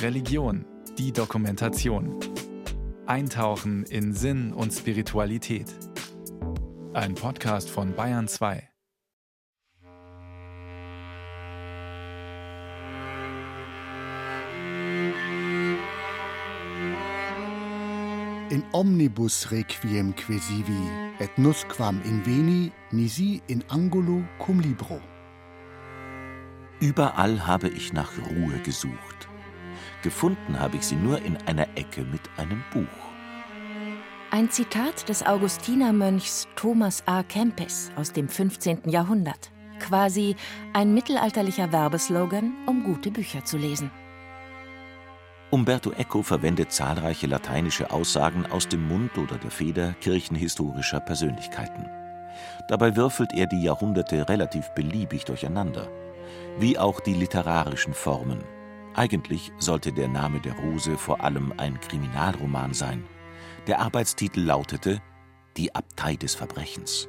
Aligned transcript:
Religion, 0.00 0.64
die 0.98 1.12
Dokumentation. 1.12 2.18
Eintauchen 3.06 3.84
in 3.84 4.12
Sinn 4.12 4.52
und 4.52 4.72
Spiritualität. 4.72 5.66
Ein 6.92 7.14
Podcast 7.14 7.70
von 7.70 7.94
Bayern 7.94 8.28
2. 8.28 8.68
In 18.50 18.62
omnibus 18.72 19.50
requiem 19.50 20.14
quesivi, 20.14 20.72
et 21.18 21.38
nusquam 21.38 22.00
in 22.04 22.24
veni, 22.26 22.70
nisi 22.90 23.40
in 23.46 23.64
angulo 23.68 24.22
cum 24.38 24.60
libro. 24.60 25.00
Überall 26.82 27.46
habe 27.46 27.68
ich 27.68 27.92
nach 27.92 28.10
Ruhe 28.28 28.58
gesucht. 28.58 29.28
Gefunden 30.02 30.58
habe 30.58 30.78
ich 30.78 30.82
sie 30.82 30.96
nur 30.96 31.22
in 31.22 31.36
einer 31.46 31.68
Ecke 31.76 32.00
mit 32.02 32.22
einem 32.36 32.64
Buch. 32.72 32.88
Ein 34.32 34.50
Zitat 34.50 35.08
des 35.08 35.24
Augustinermönchs 35.24 36.48
Thomas 36.56 37.04
A. 37.06 37.22
Kempis 37.22 37.92
aus 37.94 38.12
dem 38.12 38.28
15. 38.28 38.88
Jahrhundert. 38.88 39.52
Quasi 39.78 40.34
ein 40.72 40.92
mittelalterlicher 40.92 41.70
Werbeslogan, 41.70 42.52
um 42.66 42.82
gute 42.82 43.12
Bücher 43.12 43.44
zu 43.44 43.58
lesen. 43.58 43.92
Umberto 45.52 45.92
Eco 45.92 46.24
verwendet 46.24 46.72
zahlreiche 46.72 47.28
lateinische 47.28 47.92
Aussagen 47.92 48.44
aus 48.46 48.66
dem 48.66 48.88
Mund 48.88 49.16
oder 49.18 49.36
der 49.36 49.52
Feder 49.52 49.94
kirchenhistorischer 50.00 50.98
Persönlichkeiten. 50.98 51.88
Dabei 52.66 52.96
würfelt 52.96 53.32
er 53.34 53.46
die 53.46 53.62
Jahrhunderte 53.62 54.28
relativ 54.28 54.68
beliebig 54.70 55.24
durcheinander, 55.26 55.88
wie 56.58 56.78
auch 56.78 57.00
die 57.00 57.14
literarischen 57.14 57.94
Formen. 57.94 58.44
Eigentlich 58.94 59.52
sollte 59.58 59.92
der 59.92 60.08
Name 60.08 60.40
der 60.40 60.54
Rose 60.54 60.98
vor 60.98 61.22
allem 61.22 61.52
ein 61.56 61.80
Kriminalroman 61.80 62.74
sein. 62.74 63.04
Der 63.66 63.80
Arbeitstitel 63.80 64.40
lautete 64.40 65.00
Die 65.56 65.74
Abtei 65.74 66.16
des 66.16 66.34
Verbrechens. 66.34 67.08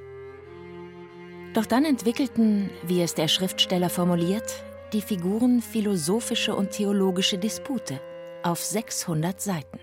Doch 1.53 1.65
dann 1.65 1.85
entwickelten, 1.85 2.69
wie 2.87 3.01
es 3.01 3.13
der 3.13 3.27
Schriftsteller 3.27 3.89
formuliert, 3.89 4.63
die 4.93 5.01
Figuren 5.01 5.61
philosophische 5.61 6.55
und 6.55 6.71
theologische 6.71 7.37
Dispute– 7.37 7.99
auf 8.43 8.63
600 8.63 9.41
Seiten. 9.41 9.79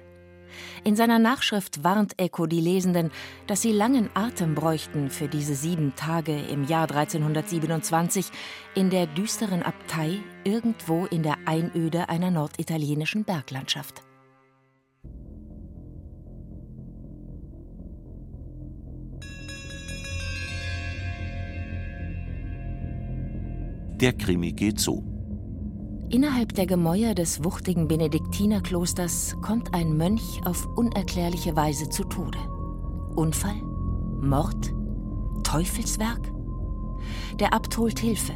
In 0.84 0.96
seiner 0.96 1.18
Nachschrift 1.18 1.84
warnt 1.84 2.18
Eco 2.18 2.46
die 2.46 2.60
Lesenden, 2.60 3.10
dass 3.46 3.62
sie 3.62 3.72
langen 3.72 4.10
Atem 4.14 4.54
bräuchten 4.54 5.10
für 5.10 5.28
diese 5.28 5.54
sieben 5.54 5.94
Tage 5.96 6.36
im 6.36 6.64
Jahr 6.64 6.90
1327 6.90 8.30
in 8.74 8.90
der 8.90 9.06
düsteren 9.06 9.62
Abtei 9.62 10.18
irgendwo 10.44 11.06
in 11.06 11.22
der 11.22 11.36
Einöde 11.46 12.08
einer 12.08 12.30
norditalienischen 12.30 13.24
Berglandschaft. 13.24 14.02
Der 24.00 24.14
Krimi 24.14 24.52
geht 24.52 24.80
so. 24.80 25.09
Innerhalb 26.10 26.54
der 26.54 26.66
Gemäuer 26.66 27.14
des 27.14 27.44
wuchtigen 27.44 27.86
Benediktinerklosters 27.86 29.36
kommt 29.42 29.72
ein 29.74 29.96
Mönch 29.96 30.40
auf 30.44 30.66
unerklärliche 30.76 31.54
Weise 31.54 31.88
zu 31.88 32.02
Tode. 32.02 32.38
Unfall? 33.14 33.54
Mord? 34.20 34.74
Teufelswerk? 35.44 36.32
Der 37.38 37.54
Abt 37.54 37.78
holt 37.78 38.00
Hilfe. 38.00 38.32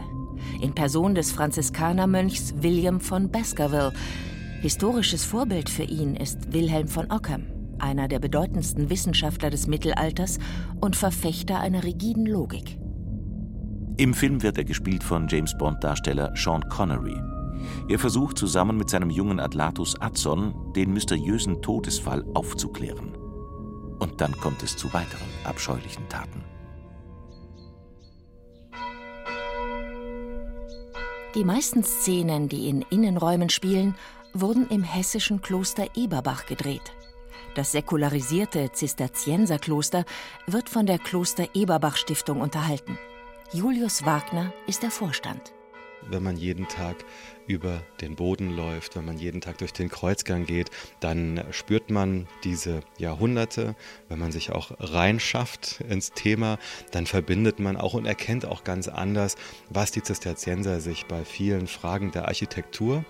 In 0.61 0.73
Person 0.73 1.17
des 1.17 1.33
Franziskanermönchs 1.33 2.55
William 2.59 3.01
von 3.01 3.33
Baskerville. 3.33 3.93
Historisches 4.61 5.25
Vorbild 5.25 5.69
für 5.69 5.83
ihn 5.83 6.15
ist 6.15 6.53
Wilhelm 6.53 6.87
von 6.87 7.11
Ockham, 7.11 7.43
einer 7.81 8.07
der 8.07 8.21
bedeutendsten 8.21 8.89
Wissenschaftler 8.89 9.51
des 9.51 9.67
Mittelalters 9.67 10.39
und 10.81 10.95
Verfechter 10.95 11.59
einer 11.59 11.83
rigiden 11.83 12.27
Logik. 12.27 12.79
Im 13.97 14.15
Film 14.15 14.45
wird 14.45 14.59
er 14.59 14.65
gespielt 14.65 15.03
von 15.03 15.27
James 15.27 15.59
Bond-Darsteller 15.59 16.33
Sean 16.37 16.63
Connery. 16.69 17.34
Er 17.89 17.99
versucht 17.99 18.39
zusammen 18.39 18.77
mit 18.77 18.89
seinem 18.89 19.11
jungen 19.11 19.41
Adlatus 19.41 20.01
Atzon 20.01 20.73
den 20.75 20.93
mysteriösen 20.93 21.61
Todesfall 21.63 22.25
aufzuklären. 22.35 23.15
Und 23.99 24.21
dann 24.21 24.33
kommt 24.39 24.63
es 24.63 24.77
zu 24.77 24.93
weiteren 24.93 25.29
abscheulichen 25.45 26.09
Taten. 26.09 26.43
Die 31.35 31.45
meisten 31.45 31.83
Szenen, 31.83 32.49
die 32.49 32.69
in 32.69 32.83
Innenräumen 32.91 33.51
spielen, 33.51 33.97
wurden 34.33 34.69
im 34.69 34.83
hessischen 34.83 35.43
Kloster 35.43 35.87
Eberbach 35.97 36.47
gedreht. 36.47 36.93
Das 37.55 37.73
säkularisierte 37.73 38.73
Zisterzienserkloster 38.73 40.05
wird 40.47 40.69
von 40.69 40.87
der 40.87 40.99
Kloster 40.99 41.47
Eberbach 41.55 41.97
Stiftung 41.97 42.41
unterhalten. 42.41 42.99
Julius 43.53 44.05
Wagner 44.05 44.53
ist 44.67 44.83
der 44.83 44.91
Vorstand 44.91 45.53
wenn 46.11 46.23
man 46.23 46.37
jeden 46.37 46.69
Tag 46.69 47.05
über 47.47 47.83
den 48.01 48.17
Boden 48.17 48.57
läuft, 48.57 48.97
wenn 48.97 49.05
man 49.05 49.19
jeden 49.19 49.41
Tag 49.41 49.59
durch 49.59 49.73
den 49.73 49.89
Kreuzgang 49.89 50.47
geht, 50.47 50.71
dann 51.01 51.45
spürt 51.51 51.91
man 51.91 52.27
diese 52.43 52.81
Jahrhunderte. 52.99 53.75
Wenn 54.09 54.19
man 54.19 54.33
sich 54.33 54.51
auch 54.51 54.73
reinschafft 54.79 55.81
ins 55.89 56.13
Thema, 56.13 56.59
dann 56.91 57.07
verbindet 57.07 57.61
man 57.61 57.77
auch 57.77 57.95
und 57.95 58.07
erkennt 58.07 58.47
auch 58.47 58.65
ganz 58.65 58.89
anders, 58.89 59.37
was 59.69 59.91
die 59.91 60.03
Zisterzienser 60.03 60.81
sich 60.81 61.07
bei 61.07 61.25
vielen 61.25 61.67
Fragen 61.67 62.11
der 62.13 62.29
Architektur 62.29 63.05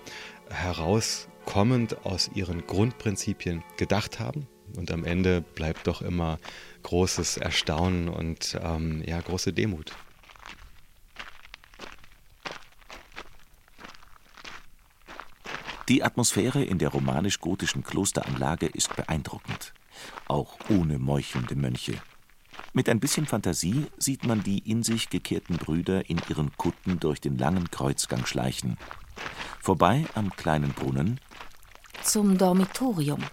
herauskommend 0.49 2.05
aus 2.05 2.29
ihren 2.33 2.65
Grundprinzipien 2.65 3.63
gedacht 3.77 4.19
haben. 4.19 4.47
Und 4.75 4.91
am 4.91 5.05
Ende 5.05 5.41
bleibt 5.41 5.87
doch 5.87 6.01
immer 6.01 6.39
großes 6.83 7.37
Erstaunen 7.37 8.09
und 8.09 8.59
ähm, 8.61 9.01
ja, 9.05 9.19
große 9.21 9.53
Demut. 9.53 9.93
Die 15.87 16.03
Atmosphäre 16.03 16.63
in 16.63 16.79
der 16.79 16.89
romanisch-gotischen 16.89 17.83
Klosteranlage 17.83 18.65
ist 18.65 18.95
beeindruckend, 18.95 19.73
auch 20.27 20.57
ohne 20.69 20.97
meuchelnde 20.97 21.55
Mönche. 21.55 21.93
Mit 22.73 22.89
ein 22.89 22.99
bisschen 22.99 23.27
Fantasie 23.27 23.85
sieht 23.97 24.25
man 24.25 24.41
die 24.41 24.59
in 24.59 24.81
sich 24.81 25.09
gekehrten 25.09 25.57
Brüder 25.57 26.09
in 26.09 26.19
ihren 26.27 26.55
Kutten 26.57 26.99
durch 26.99 27.21
den 27.21 27.37
langen 27.37 27.69
Kreuzgang 27.69 28.25
schleichen. 28.25 28.77
Vorbei 29.61 30.05
am 30.15 30.35
kleinen 30.35 30.73
Brunnen 30.73 31.19
zum 32.01 32.37
Dormitorium, 32.37 33.23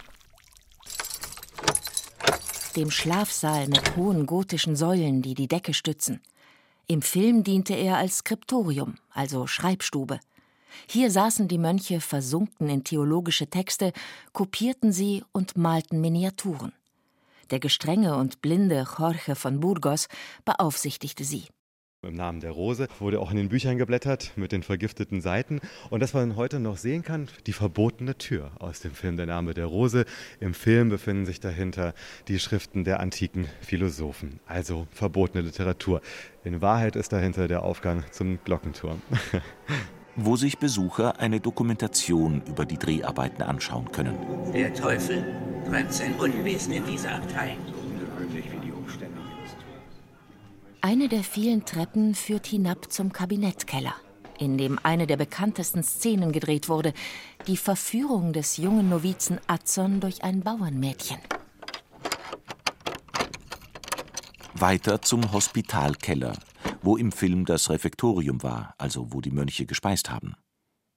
dem 2.77 2.91
Schlafsaal 2.91 3.69
mit 3.69 3.97
hohen 3.97 4.27
gotischen 4.27 4.77
Säulen, 4.77 5.23
die 5.23 5.35
die 5.35 5.49
Decke 5.49 5.73
stützen. 5.75 6.21
Im 6.87 7.01
Film 7.01 7.45
diente 7.45 7.75
er 7.75 7.97
als 7.97 8.19
Skriptorium, 8.19 8.97
also 9.11 9.47
Schreibstube. 9.47 10.21
Hier 10.89 11.11
saßen 11.11 11.49
die 11.49 11.59
Mönche 11.59 12.01
versunken 12.01 12.69
in 12.69 12.85
theologische 12.85 13.47
Texte, 13.47 13.93
kopierten 14.33 14.93
sie 14.93 15.25
und 15.33 15.57
malten 15.57 16.01
Miniaturen. 16.01 16.73
Der 17.51 17.61
gestrenge 17.61 18.17
und 18.17 18.41
blinde 18.41 18.87
Jorge 18.99 19.35
von 19.35 19.61
Burgos 19.61 20.09
beaufsichtigte 20.45 21.25
sie. 21.25 21.49
Im 22.05 22.15
Namen 22.15 22.41
der 22.41 22.51
Rose 22.51 22.89
wurde 22.99 23.21
auch 23.21 23.31
in 23.31 23.37
den 23.37 23.49
Büchern 23.49 23.79
geblättert 23.79 24.33
mit 24.35 24.51
den 24.51 24.65
vergifteten 24.65 25.21
Seiten. 25.21 25.61
Und 25.89 26.01
das, 26.01 26.15
was 26.15 26.27
man 26.27 26.35
heute 26.35 26.59
noch 26.59 26.77
sehen 26.77 27.05
kann, 27.05 27.29
die 27.47 27.53
verbotene 27.53 28.19
Tür 28.19 28.51
aus 28.59 28.81
dem 28.81 28.91
Film 28.91 29.17
Der 29.17 29.27
Name 29.27 29.55
der 29.55 29.67
Rose. 29.67 30.05
Im 30.41 30.53
Film 30.53 30.89
befinden 30.89 31.27
sich 31.27 31.39
dahinter 31.39 31.95
die 32.27 32.41
Schriften 32.41 32.83
der 32.83 32.99
antiken 32.99 33.47
Philosophen, 33.61 34.41
also 34.47 34.89
verbotene 34.91 35.45
Literatur. 35.45 36.01
In 36.43 36.61
Wahrheit 36.61 36.97
ist 36.97 37.13
dahinter 37.13 37.47
der 37.47 37.63
Aufgang 37.63 38.03
zum 38.11 38.43
Glockenturm. 38.43 39.01
wo 40.17 40.37
sich 40.37 40.59
Besucher 40.59 41.19
eine 41.21 41.41
Dokumentation 41.41 42.43
über 42.47 42.65
die 42.65 42.79
Dreharbeiten 42.79 43.43
anschauen 43.43 43.91
können. 43.93 44.17
Der 44.53 44.73
Teufel 44.75 45.25
treibt 45.69 45.93
sein 45.93 46.15
Unwesen 46.15 46.73
in 46.73 46.85
dieser 46.87 47.15
Abtei. 47.15 47.57
Eine 50.81 51.09
der 51.09 51.23
vielen 51.23 51.65
Treppen 51.65 52.15
führt 52.15 52.47
hinab 52.47 52.93
zum 52.93 53.13
Kabinettkeller, 53.13 53.95
in 54.39 54.59
dem 54.59 54.79
eine 54.83 55.07
der 55.07 55.17
bekanntesten 55.17 55.85
Szenen 55.85 56.33
gedreht 56.33 56.69
wurde, 56.69 56.93
die 57.47 57.57
Verführung 57.57 58.33
des 58.33 58.57
jungen 58.57 58.89
Novizen 58.89 59.39
Atzon 59.47 60.01
durch 60.01 60.25
ein 60.25 60.41
Bauernmädchen. 60.41 61.19
Weiter 64.55 65.01
zum 65.01 65.33
Hospitalkeller, 65.33 66.35
wo 66.83 66.97
im 66.97 67.13
Film 67.13 67.45
das 67.45 67.71
Refektorium 67.71 68.43
war, 68.43 68.75
also 68.79 69.13
wo 69.13 69.21
die 69.21 69.31
Mönche 69.31 69.67
gespeist 69.67 70.11
haben. 70.11 70.35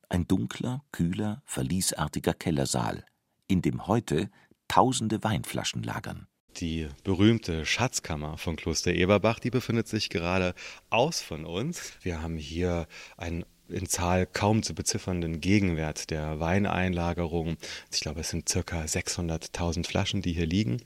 Ein 0.09 0.27
dunkler, 0.27 0.83
kühler, 0.91 1.41
verliesartiger 1.45 2.33
Kellersaal, 2.33 3.05
in 3.47 3.61
dem 3.61 3.87
heute 3.87 4.29
tausende 4.67 5.23
Weinflaschen 5.23 5.83
lagern. 5.83 6.27
Die 6.57 6.87
berühmte 7.03 7.65
Schatzkammer 7.65 8.37
von 8.37 8.55
Kloster 8.55 8.93
Eberbach, 8.93 9.39
die 9.39 9.49
befindet 9.49 9.87
sich 9.87 10.09
gerade 10.09 10.53
aus 10.89 11.21
von 11.21 11.43
uns. 11.45 11.93
Wir 12.01 12.21
haben 12.21 12.37
hier 12.37 12.87
ein 13.17 13.45
in 13.69 13.87
Zahl 13.87 14.25
kaum 14.25 14.63
zu 14.63 14.73
beziffernden 14.73 15.41
Gegenwert 15.41 16.09
der 16.09 16.39
Weineinlagerung. 16.39 17.57
Ich 17.91 18.01
glaube, 18.01 18.21
es 18.21 18.29
sind 18.29 18.49
circa 18.49 18.81
600.000 18.81 19.85
Flaschen, 19.85 20.21
die 20.21 20.33
hier 20.33 20.45
liegen. 20.45 20.81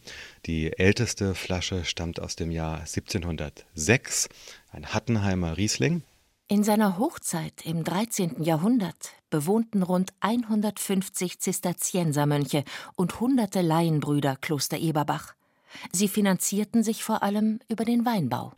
Die 0.45 0.77
älteste 0.77 1.35
Flasche 1.35 1.85
stammt 1.85 2.19
aus 2.19 2.35
dem 2.35 2.51
Jahr 2.51 2.79
1706, 2.79 4.29
ein 4.71 4.93
Hattenheimer 4.93 5.57
Riesling. 5.57 6.03
In 6.47 6.63
seiner 6.63 6.97
Hochzeit 6.97 7.63
im 7.63 7.83
13. 7.83 8.41
Jahrhundert 8.43 9.11
bewohnten 9.29 9.83
rund 9.83 10.13
150 10.21 11.39
Zisterziensermönche 11.39 12.63
und 12.95 13.19
hunderte 13.19 13.61
Laienbrüder 13.61 14.35
Kloster 14.35 14.77
Eberbach. 14.77 15.35
Sie 15.91 16.07
finanzierten 16.07 16.81
sich 16.81 17.03
vor 17.03 17.21
allem 17.21 17.59
über 17.67 17.85
den 17.85 18.03
Weinbau. 18.05 18.53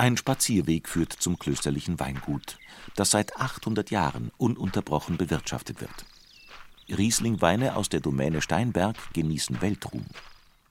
Ein 0.00 0.16
Spazierweg 0.16 0.88
führt 0.88 1.12
zum 1.12 1.38
klösterlichen 1.38 2.00
Weingut, 2.00 2.56
das 2.96 3.10
seit 3.10 3.36
800 3.36 3.90
Jahren 3.90 4.32
ununterbrochen 4.38 5.18
bewirtschaftet 5.18 5.82
wird. 5.82 6.06
Riesling-Weine 6.88 7.76
aus 7.76 7.90
der 7.90 8.00
Domäne 8.00 8.40
Steinberg 8.40 8.96
genießen 9.12 9.60
Weltruhm. 9.60 10.06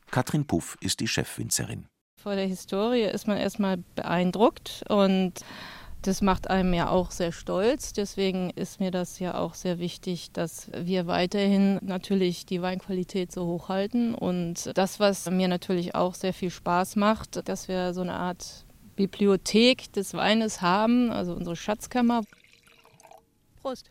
Katrin 0.10 0.46
Puff 0.46 0.80
ist 0.82 1.00
die 1.00 1.08
Chefwinzerin. 1.08 1.86
Vor 2.20 2.34
der 2.34 2.48
Historie 2.48 3.04
ist 3.04 3.28
man 3.28 3.38
erstmal 3.38 3.78
beeindruckt 3.94 4.84
und 4.90 5.34
das 6.02 6.24
macht 6.24 6.50
einem 6.50 6.74
ja 6.74 6.90
auch 6.90 7.12
sehr 7.12 7.32
stolz. 7.32 7.94
Deswegen 7.94 8.50
ist 8.50 8.80
mir 8.80 8.90
das 8.90 9.20
ja 9.20 9.38
auch 9.38 9.54
sehr 9.54 9.78
wichtig, 9.78 10.32
dass 10.32 10.72
wir 10.76 11.06
weiterhin 11.06 11.78
natürlich 11.84 12.48
die 12.48 12.64
Weinqualität 12.64 13.32
so 13.32 13.46
hoch 13.46 13.70
halten. 13.70 14.16
Und 14.16 14.76
das, 14.76 15.00
was 15.00 15.30
mir 15.30 15.48
natürlich 15.48 15.94
auch 15.94 16.16
sehr 16.16 16.34
viel 16.34 16.50
Spaß 16.50 16.96
macht, 16.96 17.48
dass 17.48 17.68
wir 17.68 17.94
so 17.94 18.02
eine 18.02 18.16
Art 18.16 18.66
Bibliothek 19.00 19.94
des 19.94 20.14
Weines 20.14 20.62
haben, 20.62 21.10
also 21.10 21.34
unsere 21.34 21.56
Schatzkammer. 21.56 22.22
Prost. 23.62 23.90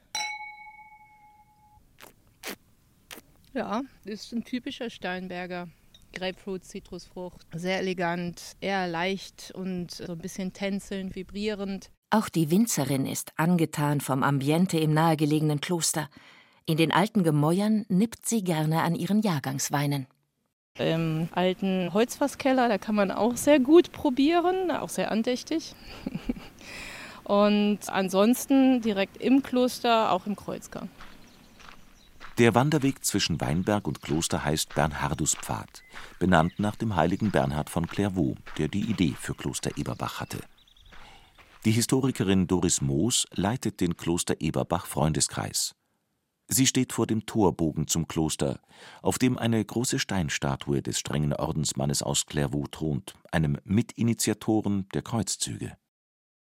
Ja, 3.55 3.81
das 4.05 4.25
ist 4.25 4.32
ein 4.34 4.44
typischer 4.44 4.90
Steinberger. 4.90 5.69
Grapefruit, 6.12 6.62
Zitrusfrucht. 6.62 7.40
Sehr 7.55 7.78
elegant, 7.78 8.55
eher 8.60 8.87
leicht 8.87 9.50
und 9.55 9.93
so 9.93 10.12
ein 10.12 10.19
bisschen 10.19 10.52
tänzelnd, 10.52 11.16
vibrierend. 11.16 11.90
Auch 12.11 12.28
die 12.28 12.50
Winzerin 12.50 13.06
ist 13.06 13.32
angetan 13.37 14.02
vom 14.02 14.22
Ambiente 14.22 14.78
im 14.78 14.93
nahegelegenen 14.93 15.62
Kloster. 15.62 16.11
In 16.66 16.76
den 16.76 16.93
alten 16.93 17.22
Gemäuern 17.22 17.87
nippt 17.88 18.26
sie 18.26 18.44
gerne 18.44 18.82
an 18.82 18.94
ihren 18.94 19.22
Jahrgangsweinen. 19.22 20.06
Im 20.78 21.28
alten 21.32 21.92
Holzfasskeller, 21.92 22.69
da 22.69 22.78
kann 22.78 22.94
man 22.94 23.10
auch 23.10 23.36
sehr 23.36 23.58
gut 23.58 23.92
probieren, 23.92 24.70
auch 24.70 24.88
sehr 24.88 25.10
andächtig. 25.10 25.75
Und 27.25 27.80
ansonsten 27.88 28.80
direkt 28.80 29.19
im 29.19 29.42
Kloster, 29.42 30.12
auch 30.12 30.26
im 30.26 30.34
Kreuzgang. 30.34 30.88
Der 32.38 32.54
Wanderweg 32.54 33.04
zwischen 33.04 33.40
Weinberg 33.40 33.88
und 33.88 34.00
Kloster 34.00 34.44
heißt 34.44 34.75
Bernharduspfad, 34.75 35.82
benannt 36.20 36.54
nach 36.58 36.76
dem 36.76 36.94
heiligen 36.94 37.32
Bernhard 37.32 37.69
von 37.69 37.88
Clairvaux, 37.88 38.36
der 38.58 38.69
die 38.69 38.82
Idee 38.82 39.14
für 39.19 39.34
Kloster 39.34 39.76
Eberbach 39.76 40.20
hatte. 40.20 40.38
Die 41.64 41.72
Historikerin 41.72 42.46
Doris 42.46 42.80
Moos 42.80 43.26
leitet 43.34 43.80
den 43.80 43.96
Kloster 43.96 44.36
Eberbach 44.40 44.86
Freundeskreis. 44.86 45.75
Sie 46.50 46.67
steht 46.67 46.95
vor 46.95 47.06
dem 47.06 47.27
Torbogen 47.27 47.89
zum 47.89 48.09
Kloster, 48.09 48.61
auf 49.03 49.19
dem 49.19 49.37
eine 49.37 49.62
große 49.62 49.99
Steinstatue 49.99 50.81
des 50.81 50.99
strengen 50.99 51.35
Ordensmannes 51.35 52.03
aus 52.03 52.25
Clairvaux 52.25 52.69
thront, 52.71 53.15
einem 53.31 53.59
Mitinitiatoren 53.65 54.89
der 54.95 55.03
Kreuzzüge. 55.03 55.77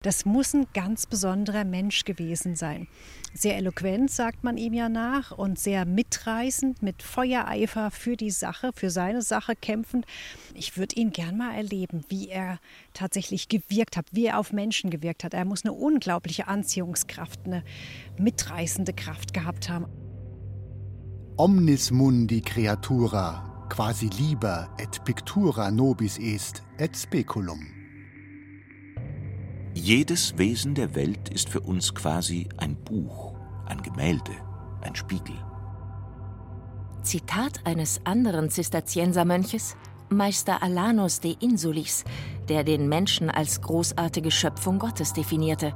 Das 0.02 0.24
muss 0.24 0.54
ein 0.54 0.66
ganz 0.74 1.08
besonderer 1.08 1.66
Mensch 1.66 2.06
gewesen 2.06 2.56
sein. 2.56 2.88
Sehr 3.34 3.58
eloquent, 3.58 4.10
sagt 4.10 4.46
man 4.46 4.56
ihm 4.56 4.74
ja 4.74 4.88
nach, 4.88 5.32
und 5.32 5.60
sehr 5.60 5.84
mitreißend, 5.84 6.82
mit 6.82 7.04
Feuereifer 7.04 7.92
für 7.92 8.16
die 8.16 8.32
Sache, 8.32 8.72
für 8.74 8.92
seine 8.92 9.22
Sache 9.22 9.58
kämpfend. 9.58 10.06
Ich 10.54 10.78
würde 10.78 10.96
ihn 10.96 11.12
gern 11.12 11.36
mal 11.36 11.54
erleben, 11.54 12.06
wie 12.08 12.30
er 12.30 12.60
tatsächlich 12.94 13.50
gewirkt 13.50 13.98
hat, 13.98 14.06
wie 14.14 14.28
er 14.28 14.40
auf 14.40 14.54
Menschen 14.54 14.90
gewirkt 14.90 15.26
hat. 15.26 15.34
Er 15.34 15.44
muss 15.44 15.66
eine 15.66 15.74
unglaubliche 15.74 16.48
Anziehungskraft, 16.48 17.42
eine 17.44 17.66
mitreißende 18.18 18.94
Kraft 18.94 19.34
gehabt 19.34 19.68
haben. 19.68 19.88
Omnis 21.36 21.92
mundi 21.92 22.40
creatura, 22.40 23.68
quasi 23.68 24.10
liber 24.18 24.70
et 24.78 25.04
pictura 25.04 25.70
nobis 25.72 26.18
est 26.18 26.64
et 26.78 26.96
speculum. 26.96 27.79
Jedes 29.82 30.38
Wesen 30.38 30.76
der 30.76 30.94
Welt 30.94 31.30
ist 31.30 31.48
für 31.48 31.62
uns 31.62 31.96
quasi 31.96 32.50
ein 32.58 32.76
Buch, 32.76 33.34
ein 33.66 33.82
Gemälde, 33.82 34.34
ein 34.82 34.94
Spiegel. 34.94 35.36
Zitat 37.02 37.66
eines 37.66 38.02
anderen 38.06 38.50
Zisterziensermönches, 38.50 39.78
Meister 40.10 40.62
Alanus 40.62 41.22
de 41.22 41.34
Insulis, 41.40 42.04
der 42.50 42.66
den 42.66 42.90
Menschen 42.90 43.30
als 43.30 43.62
großartige 43.62 44.32
Schöpfung 44.32 44.80
Gottes 44.80 45.14
definierte 45.14 45.74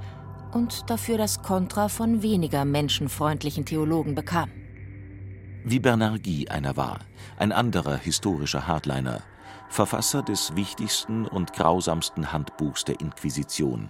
und 0.51 0.89
dafür 0.89 1.17
das 1.17 1.41
Kontra 1.41 1.87
von 1.87 2.21
weniger 2.21 2.65
menschenfreundlichen 2.65 3.65
Theologen 3.65 4.15
bekam. 4.15 4.51
Wie 5.63 5.79
Bernard 5.79 6.23
Guy 6.23 6.49
einer 6.49 6.75
war, 6.75 6.99
ein 7.37 7.53
anderer 7.53 7.95
historischer 7.95 8.67
Hardliner, 8.67 9.21
Verfasser 9.73 10.21
des 10.21 10.55
wichtigsten 10.55 11.25
und 11.25 11.51
grausamsten 11.53 12.31
Handbuchs 12.31 12.85
der 12.85 13.01
Inquisition. 13.01 13.89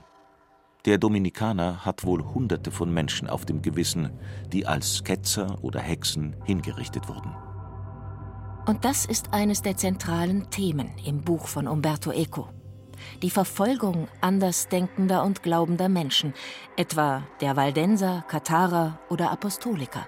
Der 0.86 0.98
Dominikaner 0.98 1.86
hat 1.86 2.06
wohl 2.06 2.24
Hunderte 2.24 2.72
von 2.72 2.90
Menschen 2.94 3.30
auf 3.30 3.44
dem 3.46 3.62
Gewissen, 3.62 4.18
die 4.54 4.66
als 4.66 5.04
Ketzer 5.04 5.58
oder 5.62 5.82
Hexen 5.82 6.38
hingerichtet 6.46 7.10
wurden. 7.10 7.36
Und 8.66 8.86
das 8.86 9.06
ist 9.06 9.34
eines 9.34 9.62
der 9.62 9.76
zentralen 9.76 10.50
Themen 10.50 10.90
im 11.06 11.22
Buch 11.22 11.48
von 11.48 11.68
Umberto 11.68 12.12
Eco. 12.12 12.48
Die 13.22 13.30
Verfolgung 13.30 14.08
andersdenkender 14.22 15.22
und 15.26 15.44
glaubender 15.44 15.90
Menschen, 15.90 16.34
etwa 16.78 17.24
der 17.42 17.58
Waldenser, 17.58 18.24
Katharer 18.30 19.00
oder 19.10 19.32
Apostoliker. 19.32 20.08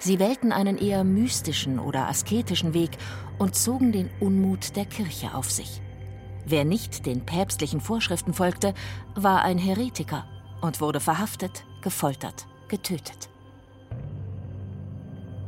Sie 0.00 0.18
wählten 0.18 0.50
einen 0.50 0.76
eher 0.76 1.04
mystischen 1.04 1.78
oder 1.78 2.08
asketischen 2.08 2.74
Weg 2.74 2.98
und 3.38 3.54
zogen 3.54 3.92
den 3.92 4.10
Unmut 4.20 4.76
der 4.76 4.84
Kirche 4.84 5.34
auf 5.34 5.50
sich. 5.50 5.80
Wer 6.46 6.64
nicht 6.64 7.06
den 7.06 7.24
päpstlichen 7.26 7.80
Vorschriften 7.80 8.32
folgte, 8.32 8.74
war 9.14 9.42
ein 9.42 9.58
Heretiker 9.58 10.26
und 10.60 10.80
wurde 10.80 11.00
verhaftet, 11.00 11.64
gefoltert, 11.82 12.46
getötet. 12.68 13.28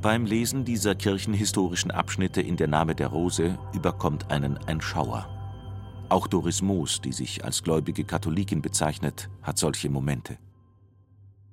Beim 0.03 0.25
Lesen 0.25 0.65
dieser 0.65 0.95
kirchenhistorischen 0.95 1.91
Abschnitte 1.91 2.41
in 2.41 2.57
der 2.57 2.69
Name 2.69 2.95
der 2.95 3.09
Rose 3.09 3.59
überkommt 3.75 4.31
einen 4.31 4.57
ein 4.67 4.81
Schauer. 4.81 5.29
Auch 6.09 6.27
Doris 6.27 6.63
Moos, 6.63 7.01
die 7.01 7.13
sich 7.13 7.45
als 7.45 7.63
gläubige 7.63 8.05
Katholikin 8.05 8.63
bezeichnet, 8.63 9.29
hat 9.43 9.59
solche 9.59 9.91
Momente. 9.91 10.39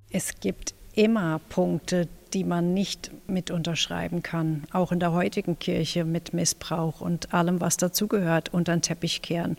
Es 0.10 0.40
gibt 0.40 0.77
immer 0.98 1.40
Punkte, 1.50 2.08
die 2.34 2.44
man 2.44 2.74
nicht 2.74 3.12
mit 3.28 3.52
unterschreiben 3.52 4.24
kann, 4.24 4.64
auch 4.74 4.92
in 4.92 5.00
der 5.00 5.14
heutigen 5.14 5.60
Kirche 5.60 6.04
mit 6.04 6.34
Missbrauch 6.34 7.02
und 7.02 7.34
allem, 7.34 7.62
was 7.62 7.78
dazugehört, 7.78 8.54
unter 8.54 8.76
den 8.76 8.82
Teppich 8.82 9.22
kehren. 9.22 9.58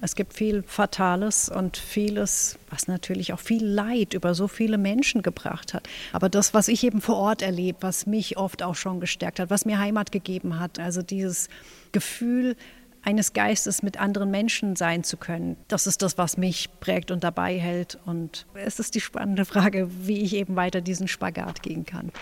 Es 0.00 0.14
gibt 0.14 0.34
viel 0.34 0.62
Fatales 0.62 1.48
und 1.48 1.76
vieles, 1.76 2.58
was 2.70 2.86
natürlich 2.86 3.32
auch 3.32 3.40
viel 3.40 3.64
Leid 3.64 4.14
über 4.14 4.34
so 4.34 4.46
viele 4.46 4.78
Menschen 4.78 5.22
gebracht 5.22 5.74
hat. 5.74 5.88
Aber 6.12 6.28
das, 6.28 6.54
was 6.54 6.68
ich 6.68 6.84
eben 6.84 7.00
vor 7.00 7.16
Ort 7.16 7.42
erlebe, 7.42 7.78
was 7.80 8.06
mich 8.06 8.36
oft 8.36 8.62
auch 8.62 8.76
schon 8.76 9.00
gestärkt 9.00 9.40
hat, 9.40 9.50
was 9.50 9.64
mir 9.64 9.78
Heimat 9.78 10.12
gegeben 10.12 10.60
hat, 10.60 10.78
also 10.78 11.02
dieses 11.02 11.48
Gefühl, 11.90 12.54
eines 13.02 13.32
Geistes 13.32 13.82
mit 13.82 14.00
anderen 14.00 14.30
Menschen 14.30 14.76
sein 14.76 15.04
zu 15.04 15.16
können. 15.16 15.56
Das 15.68 15.86
ist 15.86 16.02
das, 16.02 16.18
was 16.18 16.36
mich 16.36 16.68
prägt 16.80 17.10
und 17.10 17.24
dabei 17.24 17.58
hält. 17.58 17.98
Und 18.06 18.46
es 18.54 18.78
ist 18.78 18.94
die 18.94 19.00
spannende 19.00 19.44
Frage, 19.44 19.88
wie 20.06 20.20
ich 20.22 20.34
eben 20.34 20.56
weiter 20.56 20.80
diesen 20.80 21.08
Spagat 21.08 21.62
gehen 21.62 21.84
kann. 21.84 22.12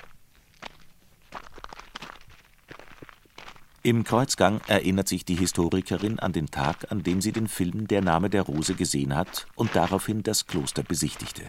Im 3.82 4.02
Kreuzgang 4.02 4.60
erinnert 4.66 5.06
sich 5.06 5.24
die 5.24 5.36
Historikerin 5.36 6.18
an 6.18 6.32
den 6.32 6.50
Tag, 6.50 6.90
an 6.90 7.04
dem 7.04 7.20
sie 7.20 7.30
den 7.30 7.46
Film 7.46 7.86
Der 7.86 8.02
Name 8.02 8.28
der 8.28 8.42
Rose 8.42 8.74
gesehen 8.74 9.14
hat 9.14 9.46
und 9.54 9.76
daraufhin 9.76 10.24
das 10.24 10.48
Kloster 10.48 10.82
besichtigte. 10.82 11.42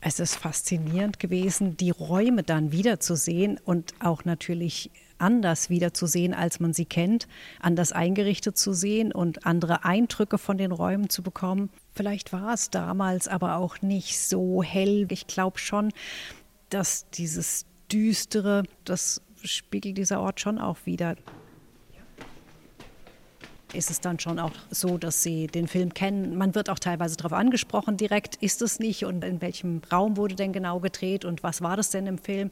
Es 0.00 0.18
ist 0.18 0.36
faszinierend 0.36 1.20
gewesen, 1.20 1.76
die 1.76 1.90
Räume 1.90 2.42
dann 2.42 2.72
wiederzusehen 2.72 3.60
und 3.64 3.94
auch 4.00 4.24
natürlich 4.24 4.90
anders 5.20 5.70
wiederzusehen, 5.70 6.34
als 6.34 6.60
man 6.60 6.72
sie 6.72 6.84
kennt, 6.84 7.28
anders 7.60 7.92
eingerichtet 7.92 8.56
zu 8.56 8.72
sehen 8.72 9.12
und 9.12 9.46
andere 9.46 9.84
Eindrücke 9.84 10.38
von 10.38 10.58
den 10.58 10.72
Räumen 10.72 11.08
zu 11.08 11.22
bekommen. 11.22 11.70
Vielleicht 11.94 12.32
war 12.32 12.54
es 12.54 12.70
damals 12.70 13.28
aber 13.28 13.56
auch 13.56 13.82
nicht 13.82 14.18
so 14.18 14.62
hell. 14.62 15.06
Ich 15.10 15.26
glaube 15.26 15.58
schon, 15.58 15.92
dass 16.70 17.08
dieses 17.10 17.66
Düstere, 17.90 18.62
das 18.84 19.20
spiegelt 19.42 19.98
dieser 19.98 20.20
Ort 20.20 20.40
schon 20.40 20.58
auch 20.58 20.78
wieder. 20.84 21.16
ist 23.72 23.90
es 23.90 24.00
dann 24.00 24.18
schon 24.18 24.38
auch 24.38 24.52
so, 24.70 24.98
dass 24.98 25.22
sie 25.22 25.46
den 25.46 25.68
Film 25.68 25.94
kennen. 25.94 26.36
Man 26.36 26.54
wird 26.54 26.70
auch 26.70 26.78
teilweise 26.78 27.16
darauf 27.16 27.32
angesprochen 27.32 27.96
direkt, 27.96 28.36
ist 28.36 28.62
es 28.62 28.80
nicht 28.80 29.04
und 29.04 29.22
in 29.24 29.40
welchem 29.40 29.82
Raum 29.92 30.16
wurde 30.16 30.34
denn 30.34 30.52
genau 30.52 30.80
gedreht 30.80 31.24
und 31.24 31.42
was 31.42 31.62
war 31.62 31.76
das 31.76 31.90
denn 31.90 32.06
im 32.06 32.18
Film. 32.18 32.50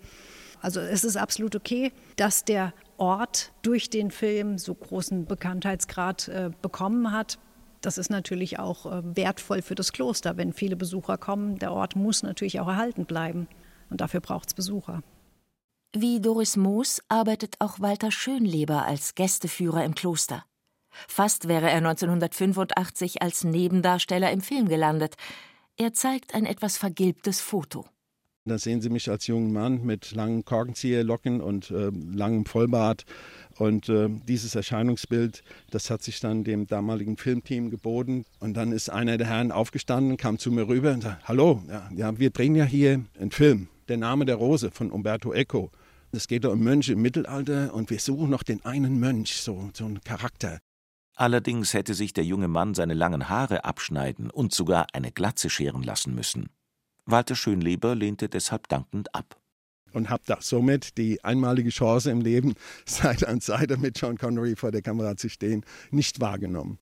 Also 0.61 0.81
es 0.81 1.05
ist 1.05 1.17
absolut 1.17 1.55
okay, 1.55 1.93
dass 2.17 2.45
der 2.45 2.73
Ort 2.97 3.53
durch 3.63 3.91
den 3.91 4.11
Film 4.11 4.59
so 4.59 4.75
großen 4.75 5.27
Bekanntheitsgrad 5.27 6.29
äh, 6.29 6.51
bekommen 6.63 7.13
hat. 7.13 7.39
Das 7.81 7.97
ist 7.97 8.11
natürlich 8.11 8.59
auch 8.59 8.87
äh, 8.87 9.17
wertvoll 9.17 9.63
für 9.63 9.77
das 9.77 9.93
Kloster, 9.93 10.37
wenn 10.37 10.53
viele 10.53 10.77
Besucher 10.77 11.17
kommen. 11.17 11.59
Der 11.59 11.73
Ort 11.73 11.95
muss 11.95 12.23
natürlich 12.23 12.59
auch 12.61 12.69
erhalten 12.69 13.07
bleiben 13.07 13.47
und 13.89 14.01
dafür 14.01 14.21
braucht 14.21 14.49
es 14.49 14.55
Besucher. 14.55 15.03
Wie 15.97 16.21
Doris 16.21 16.57
Moos 16.57 17.01
arbeitet 17.09 17.55
auch 17.61 17.81
Walter 17.81 18.11
Schönleber 18.11 18.85
als 18.85 19.15
Gästeführer 19.15 19.85
im 19.85 19.95
Kloster. 19.95 20.45
Fast 20.91 21.49
wäre 21.49 21.71
er 21.71 21.79
1985 21.79 23.23
als 23.23 23.45
Nebendarsteller 23.45 24.31
im 24.31 24.41
Film 24.41 24.69
gelandet. 24.69 25.15
Er 25.77 25.95
zeigt 25.95 26.35
ein 26.35 26.45
etwas 26.45 26.77
vergilbtes 26.77 27.41
Foto. 27.41 27.87
Da 28.49 28.59
sehen 28.59 28.81
Sie 28.81 28.89
mich 28.89 29.11
als 29.11 29.27
jungen 29.27 29.53
Mann 29.53 29.85
mit 29.85 30.13
langen 30.13 30.45
Korkenzieherlocken 30.45 31.41
und 31.41 31.71
äh, 31.71 31.91
langem 31.91 32.47
Vollbart. 32.47 33.05
Und 33.59 33.89
äh, 33.89 34.09
dieses 34.27 34.55
Erscheinungsbild, 34.55 35.43
das 35.71 35.91
hat 35.91 36.03
sich 36.03 36.21
dann 36.21 36.45
dem 36.45 36.67
damaligen 36.67 37.17
Filmteam 37.17 37.71
geboten. 37.71 38.25
Und 38.41 38.55
dann 38.57 38.73
ist 38.73 38.89
einer 38.91 39.19
der 39.19 39.27
Herren 39.27 39.53
aufgestanden, 39.53 40.17
kam 40.17 40.39
zu 40.39 40.51
mir 40.51 40.69
rüber 40.69 40.93
und 40.93 41.03
sagte, 41.03 41.29
hallo, 41.29 41.63
ja, 41.69 41.91
ja, 41.95 42.19
wir 42.19 42.31
drehen 42.31 42.55
ja 42.55 42.65
hier 42.65 43.05
einen 43.21 43.31
Film, 43.31 43.69
Der 43.89 43.97
Name 43.97 44.25
der 44.25 44.37
Rose 44.37 44.71
von 44.71 44.91
Umberto 44.91 45.33
Eco. 45.33 45.71
Es 46.13 46.27
geht 46.27 46.47
um 46.47 46.61
Mönche 46.61 46.95
im 46.95 47.03
Mittelalter 47.03 47.75
und 47.75 47.91
wir 47.91 48.01
suchen 48.01 48.31
noch 48.31 48.43
den 48.43 48.65
einen 48.65 48.99
Mönch, 48.99 49.43
so, 49.43 49.71
so 49.75 49.85
einen 49.85 50.01
Charakter. 50.03 50.59
Allerdings 51.17 51.75
hätte 51.75 51.95
sich 51.95 52.13
der 52.13 52.25
junge 52.25 52.49
Mann 52.49 52.75
seine 52.75 52.95
langen 52.95 53.29
Haare 53.29 53.65
abschneiden 53.65 54.31
und 54.31 54.55
sogar 54.55 54.87
eine 54.93 55.11
Glatze 55.11 55.51
scheren 55.51 55.83
lassen 55.83 56.15
müssen. 56.15 56.49
Walter 57.11 57.35
Schönleber 57.35 57.95
lehnte 57.95 58.29
deshalb 58.29 58.69
dankend 58.69 59.15
ab. 59.15 59.41
Und 59.93 60.11
habe 60.11 60.23
da 60.27 60.39
somit 60.41 60.99
die 60.99 61.25
einmalige 61.25 61.71
Chance 61.71 62.11
im 62.11 62.21
Leben, 62.21 62.55
Seite 62.87 63.29
an 63.29 63.41
Seite 63.41 63.79
mit 63.79 63.99
John 63.99 64.19
Connery 64.19 64.55
vor 64.55 64.71
der 64.71 64.83
Kamera 64.83 65.17
zu 65.17 65.31
stehen, 65.31 65.65
nicht 65.91 66.21
wahrgenommen. 66.21 66.79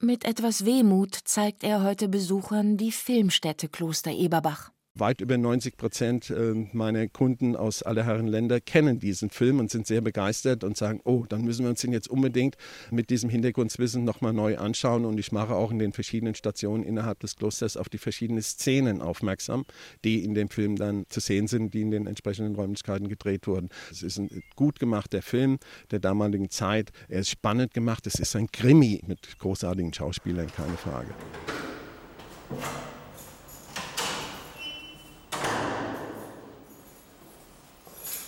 Mit 0.00 0.24
etwas 0.24 0.64
Wehmut 0.64 1.14
zeigt 1.14 1.62
er 1.62 1.84
heute 1.84 2.08
Besuchern 2.08 2.76
die 2.76 2.90
Filmstätte 2.90 3.68
Kloster 3.68 4.10
Eberbach. 4.10 4.72
Weit 4.94 5.22
über 5.22 5.38
90 5.38 5.78
Prozent 5.78 6.28
äh, 6.28 6.52
meiner 6.72 7.08
Kunden 7.08 7.56
aus 7.56 7.82
aller 7.82 8.04
Herren 8.04 8.26
Länder 8.26 8.60
kennen 8.60 8.98
diesen 8.98 9.30
Film 9.30 9.58
und 9.58 9.70
sind 9.70 9.86
sehr 9.86 10.02
begeistert 10.02 10.64
und 10.64 10.76
sagen, 10.76 11.00
oh, 11.04 11.24
dann 11.26 11.42
müssen 11.42 11.64
wir 11.64 11.70
uns 11.70 11.80
den 11.80 11.92
jetzt 11.92 12.08
unbedingt 12.08 12.56
mit 12.90 13.08
diesem 13.08 13.30
Hintergrundwissen 13.30 14.04
nochmal 14.04 14.34
neu 14.34 14.58
anschauen. 14.58 15.06
Und 15.06 15.18
ich 15.18 15.32
mache 15.32 15.54
auch 15.54 15.70
in 15.70 15.78
den 15.78 15.94
verschiedenen 15.94 16.34
Stationen 16.34 16.84
innerhalb 16.84 17.20
des 17.20 17.36
Klosters 17.36 17.78
auf 17.78 17.88
die 17.88 17.96
verschiedenen 17.96 18.42
Szenen 18.42 19.00
aufmerksam, 19.00 19.64
die 20.04 20.22
in 20.22 20.34
dem 20.34 20.50
Film 20.50 20.76
dann 20.76 21.06
zu 21.08 21.20
sehen 21.20 21.46
sind, 21.46 21.72
die 21.72 21.80
in 21.80 21.90
den 21.90 22.06
entsprechenden 22.06 22.54
Räumlichkeiten 22.54 23.08
gedreht 23.08 23.46
wurden. 23.46 23.70
Es 23.90 24.02
ist 24.02 24.18
ein 24.18 24.42
gut 24.56 24.78
gemachter 24.78 25.22
Film 25.22 25.58
der 25.90 26.00
damaligen 26.00 26.50
Zeit. 26.50 26.90
Er 27.08 27.20
ist 27.20 27.30
spannend 27.30 27.72
gemacht. 27.72 28.06
Es 28.06 28.16
ist 28.16 28.36
ein 28.36 28.52
Krimi 28.52 29.00
mit 29.06 29.38
großartigen 29.38 29.94
Schauspielern, 29.94 30.48
keine 30.54 30.76
Frage. 30.76 31.14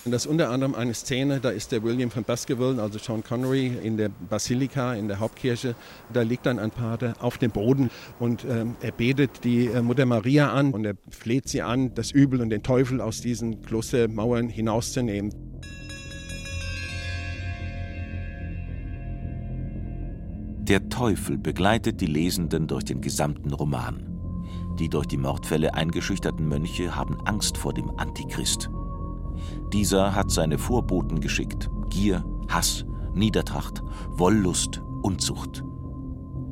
Und 0.04 0.12
das 0.12 0.26
ist 0.26 0.30
unter 0.30 0.50
anderem 0.50 0.74
eine 0.74 0.92
Szene, 0.92 1.40
da 1.40 1.48
ist 1.48 1.72
der 1.72 1.82
William 1.82 2.10
von 2.10 2.24
Baskerville, 2.24 2.80
also 2.82 2.98
Sean 2.98 3.24
Connery, 3.24 3.72
in 3.82 3.96
der 3.96 4.10
Basilika, 4.10 4.94
in 4.94 5.08
der 5.08 5.18
Hauptkirche. 5.18 5.74
Da 6.12 6.20
liegt 6.20 6.44
dann 6.44 6.58
ein 6.58 6.70
Pater 6.70 7.14
auf 7.20 7.38
dem 7.38 7.50
Boden 7.50 7.90
und 8.18 8.44
ähm, 8.44 8.76
er 8.82 8.92
betet 8.92 9.44
die 9.44 9.66
äh, 9.66 9.80
Mutter 9.80 10.04
Maria 10.04 10.52
an 10.52 10.72
und 10.72 10.84
er 10.84 10.94
fleht 11.08 11.48
sie 11.48 11.62
an, 11.62 11.94
das 11.94 12.10
Übel 12.10 12.42
und 12.42 12.50
den 12.50 12.62
Teufel 12.62 13.00
aus 13.00 13.22
diesen 13.22 13.62
Klostermauern 13.62 14.50
hinauszunehmen. 14.50 15.32
Der 20.58 20.88
Teufel 20.90 21.38
begleitet 21.38 22.00
die 22.00 22.06
Lesenden 22.06 22.66
durch 22.66 22.84
den 22.84 23.00
gesamten 23.00 23.52
Roman. 23.54 24.10
Die 24.78 24.88
durch 24.88 25.06
die 25.06 25.18
Mordfälle 25.18 25.72
eingeschüchterten 25.72 26.46
Mönche 26.46 26.94
haben 26.94 27.16
Angst 27.26 27.56
vor 27.56 27.72
dem 27.72 27.90
Antichrist. 27.98 28.68
Dieser 29.72 30.14
hat 30.14 30.30
seine 30.30 30.58
Vorboten 30.58 31.20
geschickt: 31.20 31.70
Gier, 31.90 32.24
Hass, 32.48 32.84
Niedertracht, 33.14 33.82
Wollust, 34.10 34.82
Unzucht. 35.02 35.64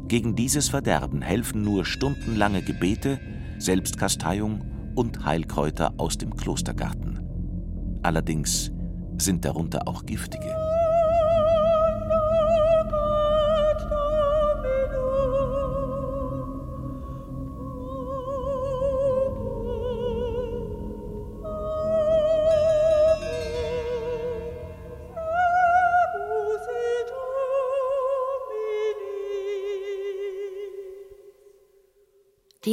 Gegen 0.09 0.35
dieses 0.35 0.69
Verderben 0.69 1.23
helfen 1.23 1.63
nur 1.63 1.85
stundenlange 1.85 2.63
Gebete, 2.63 3.19
Selbstkasteiung 3.59 4.65
und 4.95 5.25
Heilkräuter 5.25 5.95
aus 5.97 6.19
dem 6.19 6.37
Klostergarten. 6.37 7.21
Allerdings 8.03 8.71
sind 9.17 9.45
darunter 9.45 9.89
auch 9.89 10.05
giftige. 10.05 10.62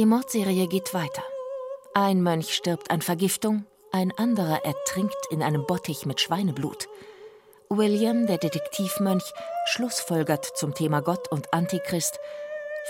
Die 0.00 0.06
Mordserie 0.06 0.66
geht 0.66 0.94
weiter. 0.94 1.22
Ein 1.92 2.22
Mönch 2.22 2.54
stirbt 2.54 2.90
an 2.90 3.02
Vergiftung, 3.02 3.66
ein 3.92 4.16
anderer 4.16 4.64
ertrinkt 4.64 5.26
in 5.28 5.42
einem 5.42 5.66
Bottich 5.66 6.06
mit 6.06 6.22
Schweineblut. 6.22 6.88
William, 7.68 8.26
der 8.26 8.38
Detektivmönch, 8.38 9.30
schlussfolgert 9.66 10.56
zum 10.56 10.72
Thema 10.72 11.02
Gott 11.02 11.30
und 11.30 11.52
Antichrist, 11.52 12.18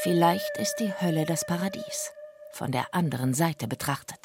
vielleicht 0.02 0.56
ist 0.58 0.76
die 0.78 0.92
Hölle 1.00 1.24
das 1.24 1.44
Paradies, 1.44 2.12
von 2.52 2.70
der 2.70 2.94
anderen 2.94 3.34
Seite 3.34 3.66
betrachtet. 3.66 4.19